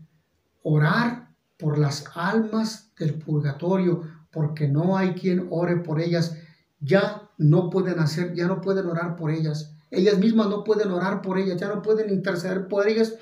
orar 0.61 1.33
por 1.57 1.79
las 1.79 2.05
almas 2.13 2.93
del 2.99 3.15
purgatorio, 3.15 4.03
porque 4.31 4.67
no 4.67 4.95
hay 4.95 5.13
quien 5.13 5.47
ore 5.49 5.77
por 5.77 5.99
ellas. 5.99 6.37
Ya 6.83 7.29
no 7.37 7.69
pueden 7.69 7.99
hacer, 7.99 8.33
ya 8.33 8.47
no 8.47 8.61
pueden 8.61 8.87
orar 8.87 9.15
por 9.15 9.31
ellas. 9.31 9.75
Ellas 9.89 10.17
mismas 10.17 10.47
no 10.47 10.63
pueden 10.63 10.91
orar 10.91 11.21
por 11.21 11.37
ellas, 11.37 11.59
ya 11.59 11.67
no 11.67 11.81
pueden 11.81 12.09
interceder 12.09 12.67
por 12.67 12.87
ellas, 12.87 13.15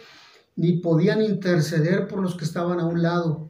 ni 0.55 0.73
podían 0.73 1.21
interceder 1.21 2.07
por 2.07 2.19
los 2.19 2.35
que 2.35 2.45
estaban 2.45 2.79
a 2.79 2.85
un 2.85 3.01
lado, 3.01 3.49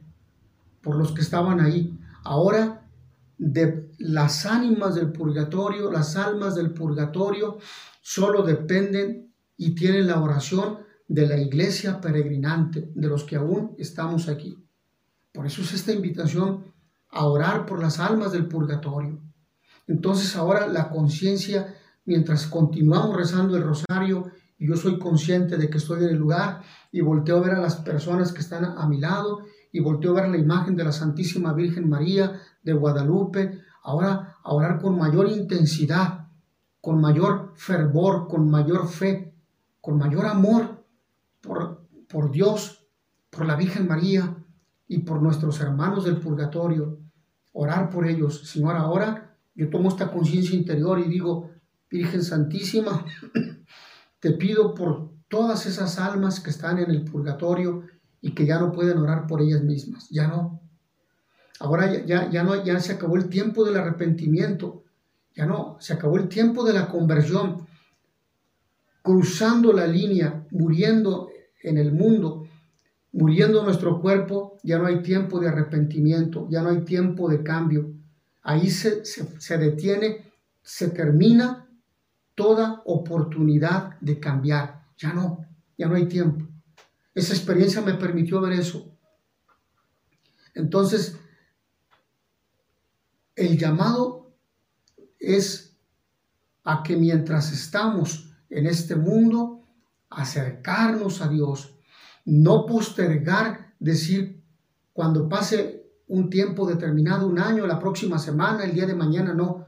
por 0.82 0.96
los 0.96 1.12
que 1.12 1.20
estaban 1.20 1.60
ahí. 1.60 1.98
Ahora, 2.24 2.86
de 3.38 3.90
las 3.98 4.46
ánimas 4.46 4.94
del 4.94 5.12
purgatorio, 5.12 5.90
las 5.90 6.16
almas 6.16 6.54
del 6.54 6.72
purgatorio, 6.72 7.58
solo 8.00 8.42
dependen 8.42 9.32
y 9.56 9.74
tienen 9.74 10.08
la 10.08 10.20
oración 10.20 10.78
de 11.08 11.26
la 11.26 11.36
iglesia 11.36 12.00
peregrinante, 12.00 12.90
de 12.94 13.08
los 13.08 13.24
que 13.24 13.36
aún 13.36 13.74
estamos 13.78 14.28
aquí. 14.28 14.58
Por 15.32 15.46
eso 15.46 15.62
es 15.62 15.74
esta 15.74 15.92
invitación 15.92 16.72
a 17.08 17.26
orar 17.26 17.66
por 17.66 17.80
las 17.80 18.00
almas 18.00 18.32
del 18.32 18.46
purgatorio. 18.46 19.20
Entonces 19.86 20.36
ahora 20.36 20.66
la 20.66 20.90
conciencia, 20.90 21.74
mientras 22.04 22.46
continuamos 22.46 23.16
rezando 23.16 23.56
el 23.56 23.64
rosario, 23.64 24.30
y 24.62 24.68
yo 24.68 24.76
soy 24.76 24.96
consciente 25.00 25.56
de 25.56 25.68
que 25.68 25.78
estoy 25.78 26.04
en 26.04 26.10
el 26.10 26.18
lugar 26.18 26.62
y 26.92 27.00
volteo 27.00 27.38
a 27.38 27.40
ver 27.40 27.54
a 27.54 27.60
las 27.60 27.76
personas 27.76 28.32
que 28.32 28.42
están 28.42 28.64
a 28.64 28.86
mi 28.86 29.00
lado 29.00 29.44
y 29.72 29.80
volteo 29.80 30.12
a 30.12 30.20
ver 30.20 30.30
la 30.30 30.38
imagen 30.38 30.76
de 30.76 30.84
la 30.84 30.92
Santísima 30.92 31.52
Virgen 31.52 31.88
María 31.88 32.40
de 32.62 32.72
Guadalupe, 32.72 33.58
ahora 33.82 34.36
a 34.40 34.52
orar 34.52 34.80
con 34.80 34.96
mayor 34.96 35.28
intensidad, 35.28 36.28
con 36.80 37.00
mayor 37.00 37.54
fervor, 37.56 38.28
con 38.28 38.48
mayor 38.48 38.86
fe, 38.86 39.34
con 39.80 39.98
mayor 39.98 40.26
amor 40.26 40.84
por, 41.40 41.88
por 42.08 42.30
Dios, 42.30 42.86
por 43.30 43.46
la 43.46 43.56
Virgen 43.56 43.88
María 43.88 44.36
y 44.86 44.98
por 44.98 45.20
nuestros 45.20 45.60
hermanos 45.60 46.04
del 46.04 46.18
purgatorio. 46.18 47.00
Orar 47.52 47.90
por 47.90 48.06
ellos. 48.06 48.48
Señor, 48.48 48.76
ahora 48.76 49.31
yo 49.54 49.68
tomo 49.70 49.88
esta 49.88 50.10
conciencia 50.10 50.56
interior 50.56 50.98
y 51.00 51.08
digo, 51.08 51.50
Virgen 51.90 52.24
Santísima, 52.24 53.04
te 54.20 54.32
pido 54.32 54.74
por 54.74 55.12
todas 55.28 55.66
esas 55.66 55.98
almas 55.98 56.40
que 56.40 56.50
están 56.50 56.78
en 56.78 56.90
el 56.90 57.04
purgatorio 57.04 57.84
y 58.20 58.32
que 58.34 58.46
ya 58.46 58.58
no 58.58 58.72
pueden 58.72 58.98
orar 58.98 59.26
por 59.26 59.42
ellas 59.42 59.62
mismas. 59.62 60.08
Ya 60.10 60.28
no. 60.28 60.60
Ahora 61.58 62.04
ya, 62.04 62.30
ya, 62.30 62.42
no, 62.42 62.64
ya 62.64 62.80
se 62.80 62.92
acabó 62.92 63.16
el 63.16 63.28
tiempo 63.28 63.64
del 63.64 63.76
arrepentimiento. 63.76 64.84
Ya 65.34 65.46
no, 65.46 65.76
se 65.80 65.92
acabó 65.92 66.16
el 66.16 66.28
tiempo 66.28 66.64
de 66.64 66.72
la 66.72 66.88
conversión. 66.88 67.66
Cruzando 69.02 69.72
la 69.72 69.86
línea, 69.86 70.46
muriendo 70.50 71.30
en 71.62 71.78
el 71.78 71.92
mundo, 71.92 72.46
muriendo 73.12 73.64
nuestro 73.64 74.00
cuerpo, 74.00 74.58
ya 74.62 74.78
no 74.78 74.86
hay 74.86 75.02
tiempo 75.02 75.40
de 75.40 75.48
arrepentimiento, 75.48 76.46
ya 76.48 76.62
no 76.62 76.70
hay 76.70 76.82
tiempo 76.84 77.28
de 77.28 77.42
cambio. 77.42 77.92
Ahí 78.42 78.70
se, 78.70 79.04
se 79.04 79.58
detiene, 79.58 80.32
se 80.62 80.88
termina 80.88 81.68
toda 82.34 82.82
oportunidad 82.84 83.98
de 84.00 84.18
cambiar. 84.18 84.86
Ya 84.96 85.12
no, 85.12 85.46
ya 85.76 85.88
no 85.88 85.94
hay 85.94 86.06
tiempo. 86.06 86.46
Esa 87.14 87.34
experiencia 87.34 87.82
me 87.82 87.94
permitió 87.94 88.40
ver 88.40 88.54
eso. 88.54 88.96
Entonces, 90.54 91.18
el 93.34 93.58
llamado 93.58 94.34
es 95.18 95.76
a 96.64 96.82
que 96.82 96.96
mientras 96.96 97.52
estamos 97.52 98.30
en 98.50 98.66
este 98.66 98.96
mundo, 98.96 99.66
acercarnos 100.10 101.22
a 101.22 101.28
Dios, 101.28 101.74
no 102.24 102.66
postergar, 102.66 103.74
decir, 103.78 104.42
cuando 104.92 105.28
pase 105.28 105.81
un 106.12 106.30
tiempo 106.30 106.66
determinado, 106.66 107.26
un 107.26 107.38
año, 107.38 107.66
la 107.66 107.78
próxima 107.78 108.18
semana, 108.18 108.64
el 108.64 108.72
día 108.72 108.86
de 108.86 108.94
mañana, 108.94 109.34
no. 109.34 109.66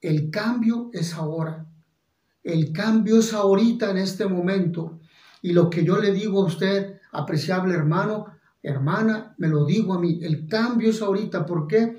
El 0.00 0.30
cambio 0.30 0.90
es 0.92 1.14
ahora. 1.14 1.66
El 2.42 2.72
cambio 2.72 3.18
es 3.18 3.34
ahorita, 3.34 3.90
en 3.90 3.98
este 3.98 4.26
momento. 4.26 5.00
Y 5.42 5.52
lo 5.52 5.68
que 5.68 5.84
yo 5.84 5.98
le 5.98 6.12
digo 6.12 6.42
a 6.42 6.46
usted, 6.46 7.00
apreciable 7.12 7.74
hermano, 7.74 8.26
hermana, 8.62 9.34
me 9.38 9.48
lo 9.48 9.64
digo 9.64 9.94
a 9.94 10.00
mí, 10.00 10.20
el 10.22 10.46
cambio 10.46 10.90
es 10.90 11.02
ahorita. 11.02 11.44
¿Por 11.44 11.66
qué? 11.66 11.96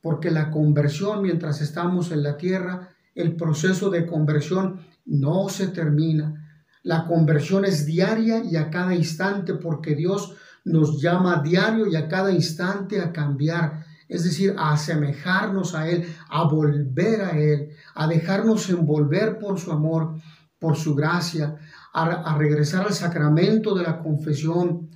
porque 0.00 0.30
la 0.30 0.50
conversión 0.50 1.22
mientras 1.22 1.60
estamos 1.60 2.10
en 2.10 2.22
la 2.22 2.36
tierra, 2.36 2.88
el 3.14 3.36
proceso 3.36 3.90
de 3.90 4.06
conversión 4.06 4.80
no 5.04 5.48
se 5.48 5.68
termina. 5.68 6.64
La 6.82 7.06
conversión 7.06 7.64
es 7.64 7.84
diaria 7.84 8.42
y 8.42 8.56
a 8.56 8.70
cada 8.70 8.94
instante 8.94 9.54
porque 9.54 9.94
Dios 9.94 10.34
nos 10.70 11.00
llama 11.00 11.36
a 11.36 11.42
diario 11.42 11.86
y 11.86 11.96
a 11.96 12.08
cada 12.08 12.30
instante 12.32 13.00
a 13.00 13.12
cambiar, 13.12 13.84
es 14.08 14.24
decir, 14.24 14.54
a 14.58 14.72
asemejarnos 14.72 15.74
a 15.74 15.88
Él, 15.88 16.06
a 16.28 16.44
volver 16.44 17.22
a 17.22 17.30
Él, 17.30 17.70
a 17.94 18.06
dejarnos 18.06 18.68
envolver 18.70 19.38
por 19.38 19.58
su 19.58 19.72
amor, 19.72 20.14
por 20.58 20.76
su 20.76 20.94
gracia, 20.94 21.56
a, 21.92 22.36
regresar 22.36 22.86
al 22.86 22.92
sacramento 22.92 23.74
de 23.74 23.82
la 23.82 23.98
confesión, 23.98 24.90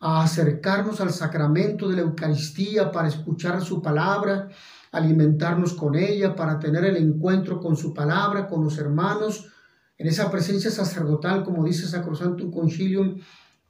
a 0.00 0.22
acercarnos 0.22 1.00
al 1.00 1.10
sacramento 1.10 1.88
de 1.88 1.96
la 1.96 2.02
Eucaristía 2.02 2.90
para 2.90 3.08
escuchar 3.08 3.60
su 3.62 3.82
palabra, 3.82 4.48
alimentarnos 4.92 5.74
con 5.74 5.94
ella, 5.94 6.34
para 6.34 6.58
tener 6.58 6.84
el 6.84 6.96
encuentro 6.96 7.60
con 7.60 7.76
su 7.76 7.92
palabra, 7.92 8.48
con 8.48 8.64
los 8.64 8.78
hermanos, 8.78 9.48
en 9.96 10.06
esa 10.06 10.30
presencia 10.30 10.70
sacerdotal, 10.70 11.44
como 11.44 11.64
dice 11.64 11.86
Sacrosantum 11.86 12.50
Concilium, 12.52 13.18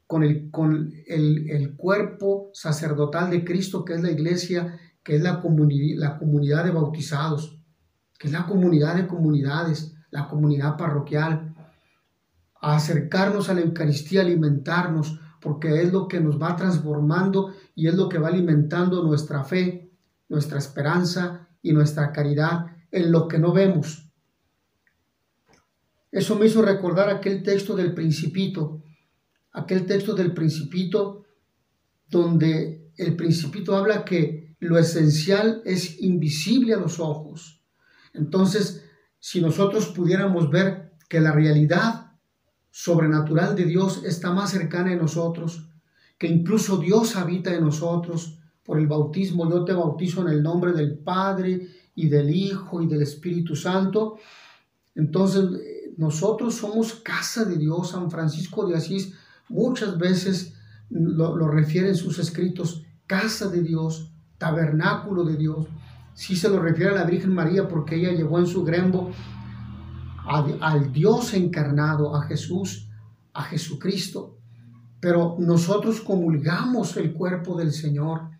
con 0.08 0.22
el, 0.24 0.50
con 0.50 0.90
el, 1.06 1.50
el 1.50 1.76
cuerpo 1.76 2.50
sacerdotal 2.54 3.30
de 3.30 3.44
Cristo, 3.44 3.84
que 3.84 3.92
es 3.92 4.02
la 4.02 4.10
iglesia, 4.10 4.80
que 5.04 5.16
es 5.16 5.22
la, 5.22 5.42
la 5.42 6.18
comunidad 6.18 6.64
de 6.64 6.70
bautizados, 6.70 7.60
que 8.18 8.28
es 8.28 8.32
la 8.32 8.46
comunidad 8.46 8.96
de 8.96 9.06
comunidades, 9.06 9.94
la 10.10 10.26
comunidad 10.26 10.78
parroquial, 10.78 11.54
a 12.58 12.74
acercarnos 12.74 13.50
a 13.50 13.54
la 13.54 13.60
Eucaristía, 13.60 14.22
alimentarnos, 14.22 15.20
porque 15.42 15.82
es 15.82 15.92
lo 15.92 16.08
que 16.08 16.20
nos 16.20 16.40
va 16.40 16.56
transformando 16.56 17.52
y 17.74 17.86
es 17.86 17.94
lo 17.94 18.08
que 18.08 18.18
va 18.18 18.28
alimentando 18.28 19.04
nuestra 19.04 19.44
fe, 19.44 19.92
nuestra 20.30 20.56
esperanza 20.56 21.48
y 21.60 21.72
nuestra 21.72 22.12
caridad 22.12 22.66
en 22.90 23.12
lo 23.12 23.28
que 23.28 23.38
no 23.38 23.52
vemos. 23.52 24.10
Eso 26.10 26.34
me 26.36 26.46
hizo 26.46 26.62
recordar 26.62 27.10
aquel 27.10 27.42
texto 27.42 27.76
del 27.76 27.92
principito, 27.92 28.82
aquel 29.52 29.86
texto 29.86 30.14
del 30.14 30.32
principito 30.32 31.24
donde 32.08 32.92
el 32.96 33.16
principito 33.16 33.76
habla 33.76 34.04
que 34.04 34.56
lo 34.60 34.78
esencial 34.78 35.62
es 35.64 36.00
invisible 36.00 36.74
a 36.74 36.78
los 36.78 36.98
ojos. 36.98 37.62
Entonces, 38.12 38.84
si 39.18 39.40
nosotros 39.40 39.88
pudiéramos 39.88 40.50
ver 40.50 40.92
que 41.08 41.20
la 41.20 41.32
realidad 41.32 42.12
sobrenatural 42.70 43.56
de 43.56 43.64
Dios 43.64 44.02
está 44.04 44.32
más 44.32 44.50
cercana 44.50 44.92
en 44.92 44.98
nosotros, 44.98 45.68
que 46.18 46.26
incluso 46.26 46.76
Dios 46.78 47.16
habita 47.16 47.54
en 47.54 47.64
nosotros. 47.64 48.38
Por 48.64 48.78
el 48.78 48.86
bautismo 48.86 49.48
yo 49.48 49.64
te 49.64 49.72
bautizo 49.72 50.22
en 50.22 50.28
el 50.28 50.42
nombre 50.42 50.72
del 50.72 50.98
Padre 50.98 51.68
y 51.94 52.08
del 52.08 52.28
Hijo 52.34 52.82
y 52.82 52.86
del 52.86 53.02
Espíritu 53.02 53.56
Santo. 53.56 54.18
Entonces 54.94 55.44
nosotros 55.96 56.54
somos 56.56 56.94
casa 56.94 57.44
de 57.44 57.56
Dios. 57.56 57.90
San 57.90 58.10
Francisco 58.10 58.66
de 58.66 58.76
Asís 58.76 59.14
muchas 59.48 59.98
veces 59.98 60.54
lo, 60.90 61.36
lo 61.36 61.48
refiere 61.48 61.88
en 61.88 61.96
sus 61.96 62.18
escritos, 62.18 62.84
casa 63.06 63.48
de 63.48 63.62
Dios, 63.62 64.12
tabernáculo 64.38 65.24
de 65.24 65.36
Dios. 65.36 65.66
Sí 66.14 66.36
se 66.36 66.48
lo 66.48 66.60
refiere 66.60 66.92
a 66.92 66.94
la 66.94 67.04
Virgen 67.04 67.34
María 67.34 67.68
porque 67.68 67.96
ella 67.96 68.12
llevó 68.12 68.38
en 68.38 68.46
su 68.46 68.64
grembo 68.64 69.12
al 70.28 70.92
Dios 70.92 71.32
encarnado, 71.34 72.14
a 72.14 72.22
Jesús, 72.22 72.88
a 73.32 73.42
Jesucristo. 73.44 74.38
Pero 75.00 75.36
nosotros 75.38 76.00
comulgamos 76.00 76.96
el 76.96 77.12
cuerpo 77.12 77.56
del 77.56 77.72
Señor, 77.72 78.30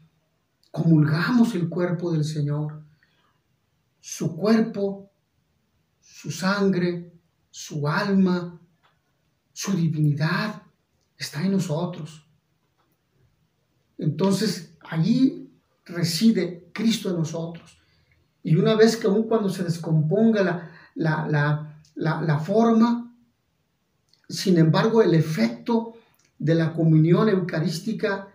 comulgamos 0.70 1.54
el 1.54 1.68
cuerpo 1.68 2.12
del 2.12 2.24
Señor, 2.24 2.82
su 4.00 4.36
cuerpo, 4.36 5.10
su 6.00 6.30
sangre, 6.30 7.12
su 7.50 7.88
alma, 7.88 8.60
su 9.52 9.72
divinidad, 9.72 10.62
está 11.18 11.44
en 11.44 11.52
nosotros. 11.52 12.24
Entonces, 13.98 14.76
allí 14.80 15.50
reside 15.84 16.70
Cristo 16.72 17.10
en 17.10 17.16
nosotros. 17.16 17.78
Y 18.42 18.54
una 18.54 18.76
vez 18.76 18.96
que 18.96 19.08
aún 19.08 19.24
cuando 19.24 19.48
se 19.48 19.64
descomponga 19.64 20.42
la, 20.42 20.70
la, 20.94 21.82
la, 21.96 22.22
la 22.22 22.38
forma, 22.38 23.14
sin 24.28 24.58
embargo, 24.58 25.02
el 25.02 25.14
efecto 25.14 25.94
de 26.38 26.54
la 26.54 26.72
comunión 26.72 27.28
eucarística, 27.28 28.28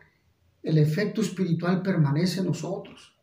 el 0.61 0.77
efecto 0.77 1.21
espiritual 1.21 1.81
permanece 1.81 2.41
en 2.41 2.47
nosotros. 2.47 3.15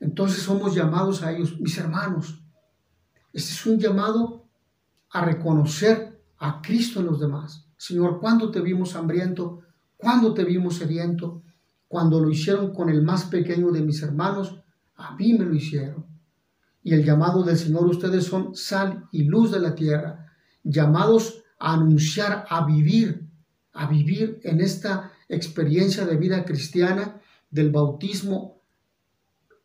Entonces 0.00 0.42
somos 0.42 0.74
llamados 0.74 1.22
a 1.22 1.32
ellos, 1.32 1.60
mis 1.60 1.76
hermanos. 1.76 2.40
Este 3.32 3.52
es 3.52 3.66
un 3.66 3.78
llamado 3.78 4.48
a 5.10 5.24
reconocer 5.24 6.22
a 6.38 6.62
Cristo 6.62 7.00
en 7.00 7.06
los 7.06 7.20
demás. 7.20 7.67
Señor, 7.78 8.20
¿cuándo 8.20 8.50
te 8.50 8.60
vimos 8.60 8.96
hambriento? 8.96 9.60
¿Cuándo 9.96 10.34
te 10.34 10.44
vimos 10.44 10.76
sediento? 10.76 11.42
Cuando 11.86 12.20
lo 12.20 12.28
hicieron 12.28 12.74
con 12.74 12.90
el 12.90 13.02
más 13.02 13.24
pequeño 13.24 13.70
de 13.70 13.80
mis 13.80 14.02
hermanos, 14.02 14.60
a 14.96 15.14
mí 15.14 15.32
me 15.32 15.44
lo 15.44 15.54
hicieron. 15.54 16.04
Y 16.82 16.92
el 16.92 17.04
llamado 17.04 17.42
del 17.44 17.56
Señor, 17.56 17.86
ustedes 17.86 18.24
son 18.24 18.54
sal 18.54 19.08
y 19.12 19.24
luz 19.24 19.52
de 19.52 19.60
la 19.60 19.74
tierra, 19.74 20.26
llamados 20.64 21.44
a 21.58 21.74
anunciar, 21.74 22.44
a 22.50 22.66
vivir, 22.66 23.28
a 23.72 23.86
vivir 23.86 24.40
en 24.42 24.60
esta 24.60 25.12
experiencia 25.28 26.04
de 26.04 26.16
vida 26.16 26.44
cristiana 26.44 27.20
del 27.50 27.70
bautismo, 27.70 28.60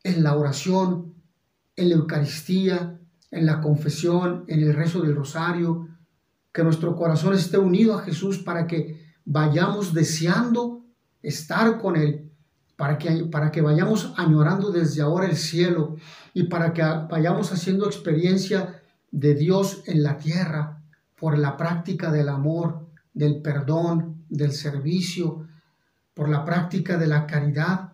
en 0.04 0.22
la 0.24 0.38
oración, 0.38 1.16
en 1.76 1.90
la 1.90 1.96
Eucaristía, 1.96 3.00
en 3.32 3.46
la 3.46 3.60
confesión, 3.60 4.46
en 4.48 4.62
el 4.62 4.74
rezo 4.74 5.02
del 5.02 5.16
rosario, 5.16 5.88
que 6.54 6.64
nuestro 6.64 6.96
corazón 6.96 7.34
esté 7.34 7.58
unido 7.58 7.98
a 7.98 8.04
Jesús 8.04 8.38
para 8.38 8.68
que 8.68 9.04
vayamos 9.26 9.94
deseando 9.94 10.86
estar 11.22 11.82
con 11.82 11.96
Él, 11.96 12.32
para 12.78 12.98
que, 12.98 13.26
para 13.26 13.52
que 13.52 13.62
vayamos 13.62 14.14
añorando 14.18 14.72
desde 14.72 15.02
ahora 15.02 15.26
el 15.26 15.36
cielo 15.36 15.96
y 16.34 16.44
para 16.44 16.72
que 16.72 16.84
vayamos 17.10 17.52
haciendo 17.52 17.88
experiencia 17.88 18.82
de 19.12 19.34
Dios 19.34 19.84
en 19.88 20.04
la 20.04 20.18
tierra 20.18 20.82
por 21.18 21.38
la 21.38 21.58
práctica 21.58 22.12
del 22.12 22.30
amor, 22.30 22.88
del 23.14 23.42
perdón, 23.42 24.26
del 24.30 24.52
servicio, 24.52 25.48
por 26.14 26.30
la 26.30 26.46
práctica 26.46 26.98
de 26.98 27.08
la 27.08 27.26
caridad, 27.26 27.94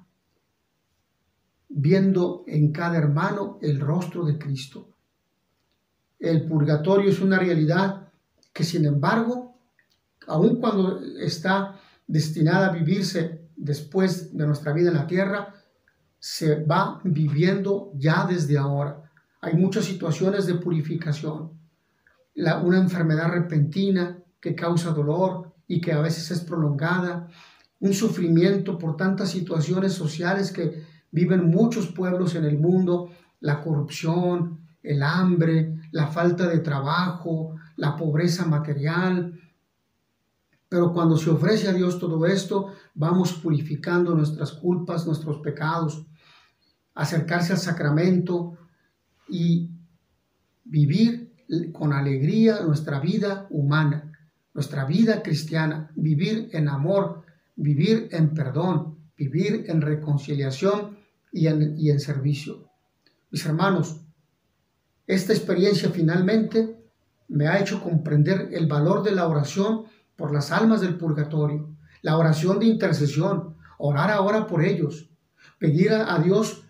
viendo 1.69 2.43
en 2.47 2.73
cada 2.73 2.97
hermano 2.97 3.57
el 3.61 3.79
rostro 3.79 4.25
de 4.25 4.37
Cristo. 4.37 4.89
El 6.17 6.45
purgatorio 6.45 7.09
es 7.09 7.21
una 7.21 7.39
realidad 7.39 8.08
que 8.59 8.65
sin 8.65 8.83
embargo, 8.83 9.55
aun 10.27 10.59
cuando 10.59 10.99
está 11.17 11.79
destinada 12.05 12.67
a 12.67 12.73
vivirse 12.73 13.47
después 13.55 14.35
de 14.35 14.45
nuestra 14.45 14.73
vida 14.73 14.89
en 14.89 14.95
la 14.95 15.07
tierra, 15.07 15.55
se 16.19 16.65
va 16.65 16.99
viviendo 17.05 17.93
ya 17.95 18.27
desde 18.27 18.57
ahora. 18.57 19.09
Hay 19.39 19.53
muchas 19.55 19.85
situaciones 19.85 20.45
de 20.45 20.55
purificación. 20.55 21.53
una 22.35 22.79
enfermedad 22.79 23.29
repentina 23.29 24.17
que 24.41 24.55
causa 24.55 24.91
dolor 24.91 25.53
y 25.65 25.79
que 25.79 25.93
a 25.93 26.01
veces 26.01 26.29
es 26.29 26.41
prolongada, 26.41 27.29
un 27.79 27.93
sufrimiento 27.93 28.77
por 28.77 28.97
tantas 28.97 29.29
situaciones 29.29 29.93
sociales 29.93 30.51
que 30.51 30.83
viven 31.11 31.49
muchos 31.49 31.87
pueblos 31.87 32.35
en 32.35 32.43
el 32.43 32.59
mundo, 32.59 33.09
la 33.39 33.61
corrupción, 33.61 34.59
el 34.83 35.01
hambre, 35.01 35.79
la 35.91 36.07
falta 36.07 36.45
de 36.45 36.59
trabajo, 36.59 37.55
la 37.79 37.95
pobreza 37.95 38.45
material. 38.45 39.39
Pero 40.67 40.93
cuando 40.93 41.17
se 41.17 41.29
ofrece 41.29 41.67
a 41.67 41.73
Dios 41.73 41.97
todo 41.97 42.25
esto, 42.25 42.73
vamos 42.93 43.33
purificando 43.33 44.13
nuestras 44.13 44.51
culpas, 44.51 45.07
nuestros 45.07 45.37
pecados, 45.39 46.05
acercarse 46.93 47.53
al 47.53 47.59
sacramento 47.59 48.57
y 49.27 49.71
vivir 50.65 51.33
con 51.71 51.93
alegría 51.93 52.61
nuestra 52.61 52.99
vida 52.99 53.47
humana, 53.49 54.11
nuestra 54.53 54.85
vida 54.85 55.23
cristiana, 55.23 55.89
vivir 55.95 56.49
en 56.51 56.67
amor, 56.67 57.23
vivir 57.55 58.09
en 58.11 58.33
perdón, 58.33 58.97
vivir 59.17 59.65
en 59.67 59.81
reconciliación 59.81 60.97
y 61.31 61.47
en, 61.47 61.79
y 61.79 61.89
en 61.89 61.99
servicio. 61.99 62.69
Mis 63.31 63.45
hermanos, 63.45 64.01
esta 65.07 65.33
experiencia 65.33 65.89
finalmente 65.89 66.78
me 67.29 67.47
ha 67.47 67.59
hecho 67.59 67.81
comprender 67.81 68.49
el 68.51 68.67
valor 68.67 69.03
de 69.03 69.11
la 69.11 69.27
oración 69.27 69.83
por 70.15 70.33
las 70.33 70.51
almas 70.51 70.81
del 70.81 70.95
purgatorio, 70.95 71.69
la 72.01 72.17
oración 72.17 72.59
de 72.59 72.65
intercesión, 72.65 73.55
orar 73.77 74.11
ahora 74.11 74.47
por 74.47 74.63
ellos, 74.63 75.09
pedir 75.57 75.91
a, 75.93 76.17
Dios 76.19 76.63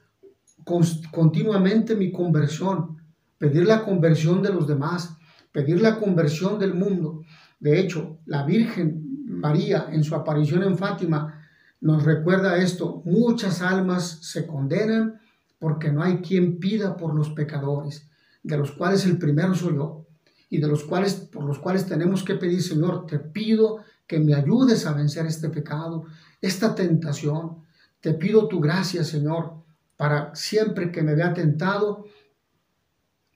continuamente 0.63 1.95
mi 1.95 2.11
conversión, 2.11 2.97
pedir 3.37 3.65
la 3.65 3.83
conversión 3.83 4.43
de 4.43 4.53
los 4.53 4.67
demás, 4.67 5.17
pedir 5.51 5.81
la 5.81 5.97
conversión 5.97 6.59
del 6.59 6.73
mundo. 6.73 7.23
De 7.59 7.79
hecho, 7.79 8.19
la 8.25 8.43
Virgen 8.43 9.25
María 9.25 9.87
en 9.91 10.03
su 10.03 10.13
aparición 10.15 10.63
en 10.63 10.77
Fátima 10.77 11.41
nos 11.81 12.03
recuerda 12.03 12.57
esto, 12.57 13.01
muchas 13.05 13.61
almas 13.61 14.19
se 14.21 14.45
condenan 14.45 15.19
porque 15.57 15.91
no 15.91 16.03
hay 16.03 16.17
quien 16.17 16.59
pida 16.59 16.97
por 16.97 17.15
los 17.15 17.29
pecadores 17.29 18.09
de 18.43 18.57
los 18.57 18.71
cuales 18.71 19.05
el 19.05 19.17
primero 19.17 19.53
soy 19.53 19.75
yo, 19.75 20.05
y 20.49 20.57
de 20.57 20.67
los 20.67 20.83
cuales, 20.83 21.13
por 21.13 21.43
los 21.43 21.59
cuales 21.59 21.85
tenemos 21.85 22.23
que 22.23 22.35
pedir, 22.35 22.62
Señor, 22.63 23.05
te 23.05 23.19
pido 23.19 23.79
que 24.07 24.19
me 24.19 24.33
ayudes 24.33 24.85
a 24.88 24.93
vencer 24.93 25.27
este 25.27 25.49
pecado, 25.49 26.05
esta 26.41 26.73
tentación. 26.73 27.63
Te 28.01 28.13
pido 28.13 28.47
tu 28.47 28.59
gracia, 28.59 29.03
Señor, 29.03 29.53
para 29.95 30.33
siempre 30.33 30.91
que 30.91 31.03
me 31.03 31.13
vea 31.13 31.33
tentado, 31.33 32.05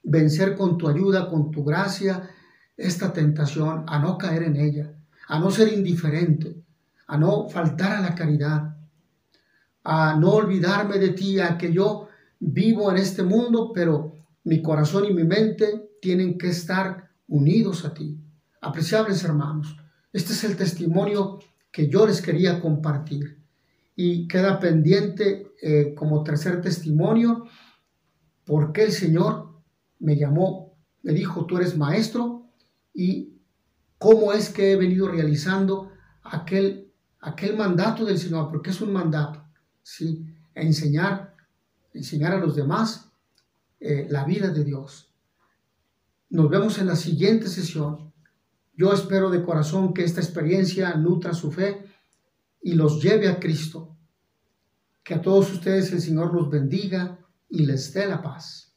vencer 0.01 0.55
con 0.55 0.77
tu 0.77 0.87
ayuda, 0.87 1.29
con 1.29 1.51
tu 1.51 1.63
gracia, 1.63 2.29
esta 2.75 3.13
tentación, 3.13 3.85
a 3.87 3.99
no 3.99 4.17
caer 4.17 4.43
en 4.43 4.55
ella, 4.55 4.91
a 5.27 5.39
no 5.39 5.51
ser 5.51 5.71
indiferente, 5.71 6.55
a 7.05 7.17
no 7.17 7.47
faltar 7.47 7.91
a 7.91 8.01
la 8.01 8.15
caridad, 8.15 8.75
a 9.83 10.15
no 10.15 10.31
olvidarme 10.31 10.97
de 10.97 11.09
ti, 11.09 11.39
a 11.39 11.57
que 11.57 11.71
yo 11.71 12.07
vivo 12.39 12.89
en 12.89 12.97
este 12.97 13.21
mundo, 13.21 13.71
pero 13.73 14.15
mi 14.45 14.63
corazón 14.63 15.05
y 15.05 15.13
mi 15.13 15.23
mente 15.23 15.92
tienen 16.03 16.37
que 16.37 16.49
estar 16.49 17.11
unidos 17.29 17.85
a 17.85 17.93
ti. 17.93 18.19
Apreciables 18.59 19.23
hermanos, 19.23 19.77
este 20.11 20.33
es 20.33 20.43
el 20.43 20.57
testimonio 20.57 21.39
que 21.71 21.87
yo 21.87 22.05
les 22.05 22.21
quería 22.21 22.59
compartir. 22.59 23.41
Y 23.95 24.27
queda 24.27 24.59
pendiente 24.59 25.53
eh, 25.61 25.93
como 25.95 26.21
tercer 26.21 26.59
testimonio 26.59 27.45
porque 28.43 28.83
el 28.83 28.91
Señor 28.91 29.63
me 29.99 30.17
llamó, 30.17 30.75
me 31.03 31.13
dijo, 31.13 31.45
tú 31.45 31.55
eres 31.55 31.77
maestro 31.77 32.49
y 32.93 33.39
cómo 33.97 34.33
es 34.33 34.49
que 34.49 34.73
he 34.73 34.75
venido 34.75 35.07
realizando 35.07 35.89
aquel, 36.21 36.91
aquel 37.21 37.55
mandato 37.55 38.03
del 38.03 38.17
Señor, 38.17 38.49
porque 38.49 38.71
es 38.71 38.81
un 38.81 38.91
mandato, 38.91 39.41
¿sí? 39.81 40.25
enseñar, 40.53 41.37
enseñar 41.93 42.33
a 42.33 42.39
los 42.39 42.57
demás 42.57 43.09
eh, 43.79 44.05
la 44.09 44.25
vida 44.25 44.49
de 44.49 44.65
Dios. 44.65 45.12
Nos 46.33 46.49
vemos 46.49 46.79
en 46.79 46.87
la 46.87 46.95
siguiente 46.95 47.47
sesión. 47.47 48.11
Yo 48.75 48.91
espero 48.91 49.29
de 49.29 49.43
corazón 49.43 49.93
que 49.93 50.03
esta 50.03 50.19
experiencia 50.19 50.95
nutra 50.95 51.31
su 51.35 51.51
fe 51.51 51.85
y 52.59 52.73
los 52.73 53.03
lleve 53.03 53.29
a 53.29 53.39
Cristo. 53.39 53.95
Que 55.03 55.13
a 55.13 55.21
todos 55.21 55.53
ustedes 55.53 55.91
el 55.91 56.01
Señor 56.01 56.33
los 56.33 56.49
bendiga 56.49 57.19
y 57.49 57.67
les 57.67 57.93
dé 57.93 58.07
la 58.07 58.23
paz. 58.23 58.73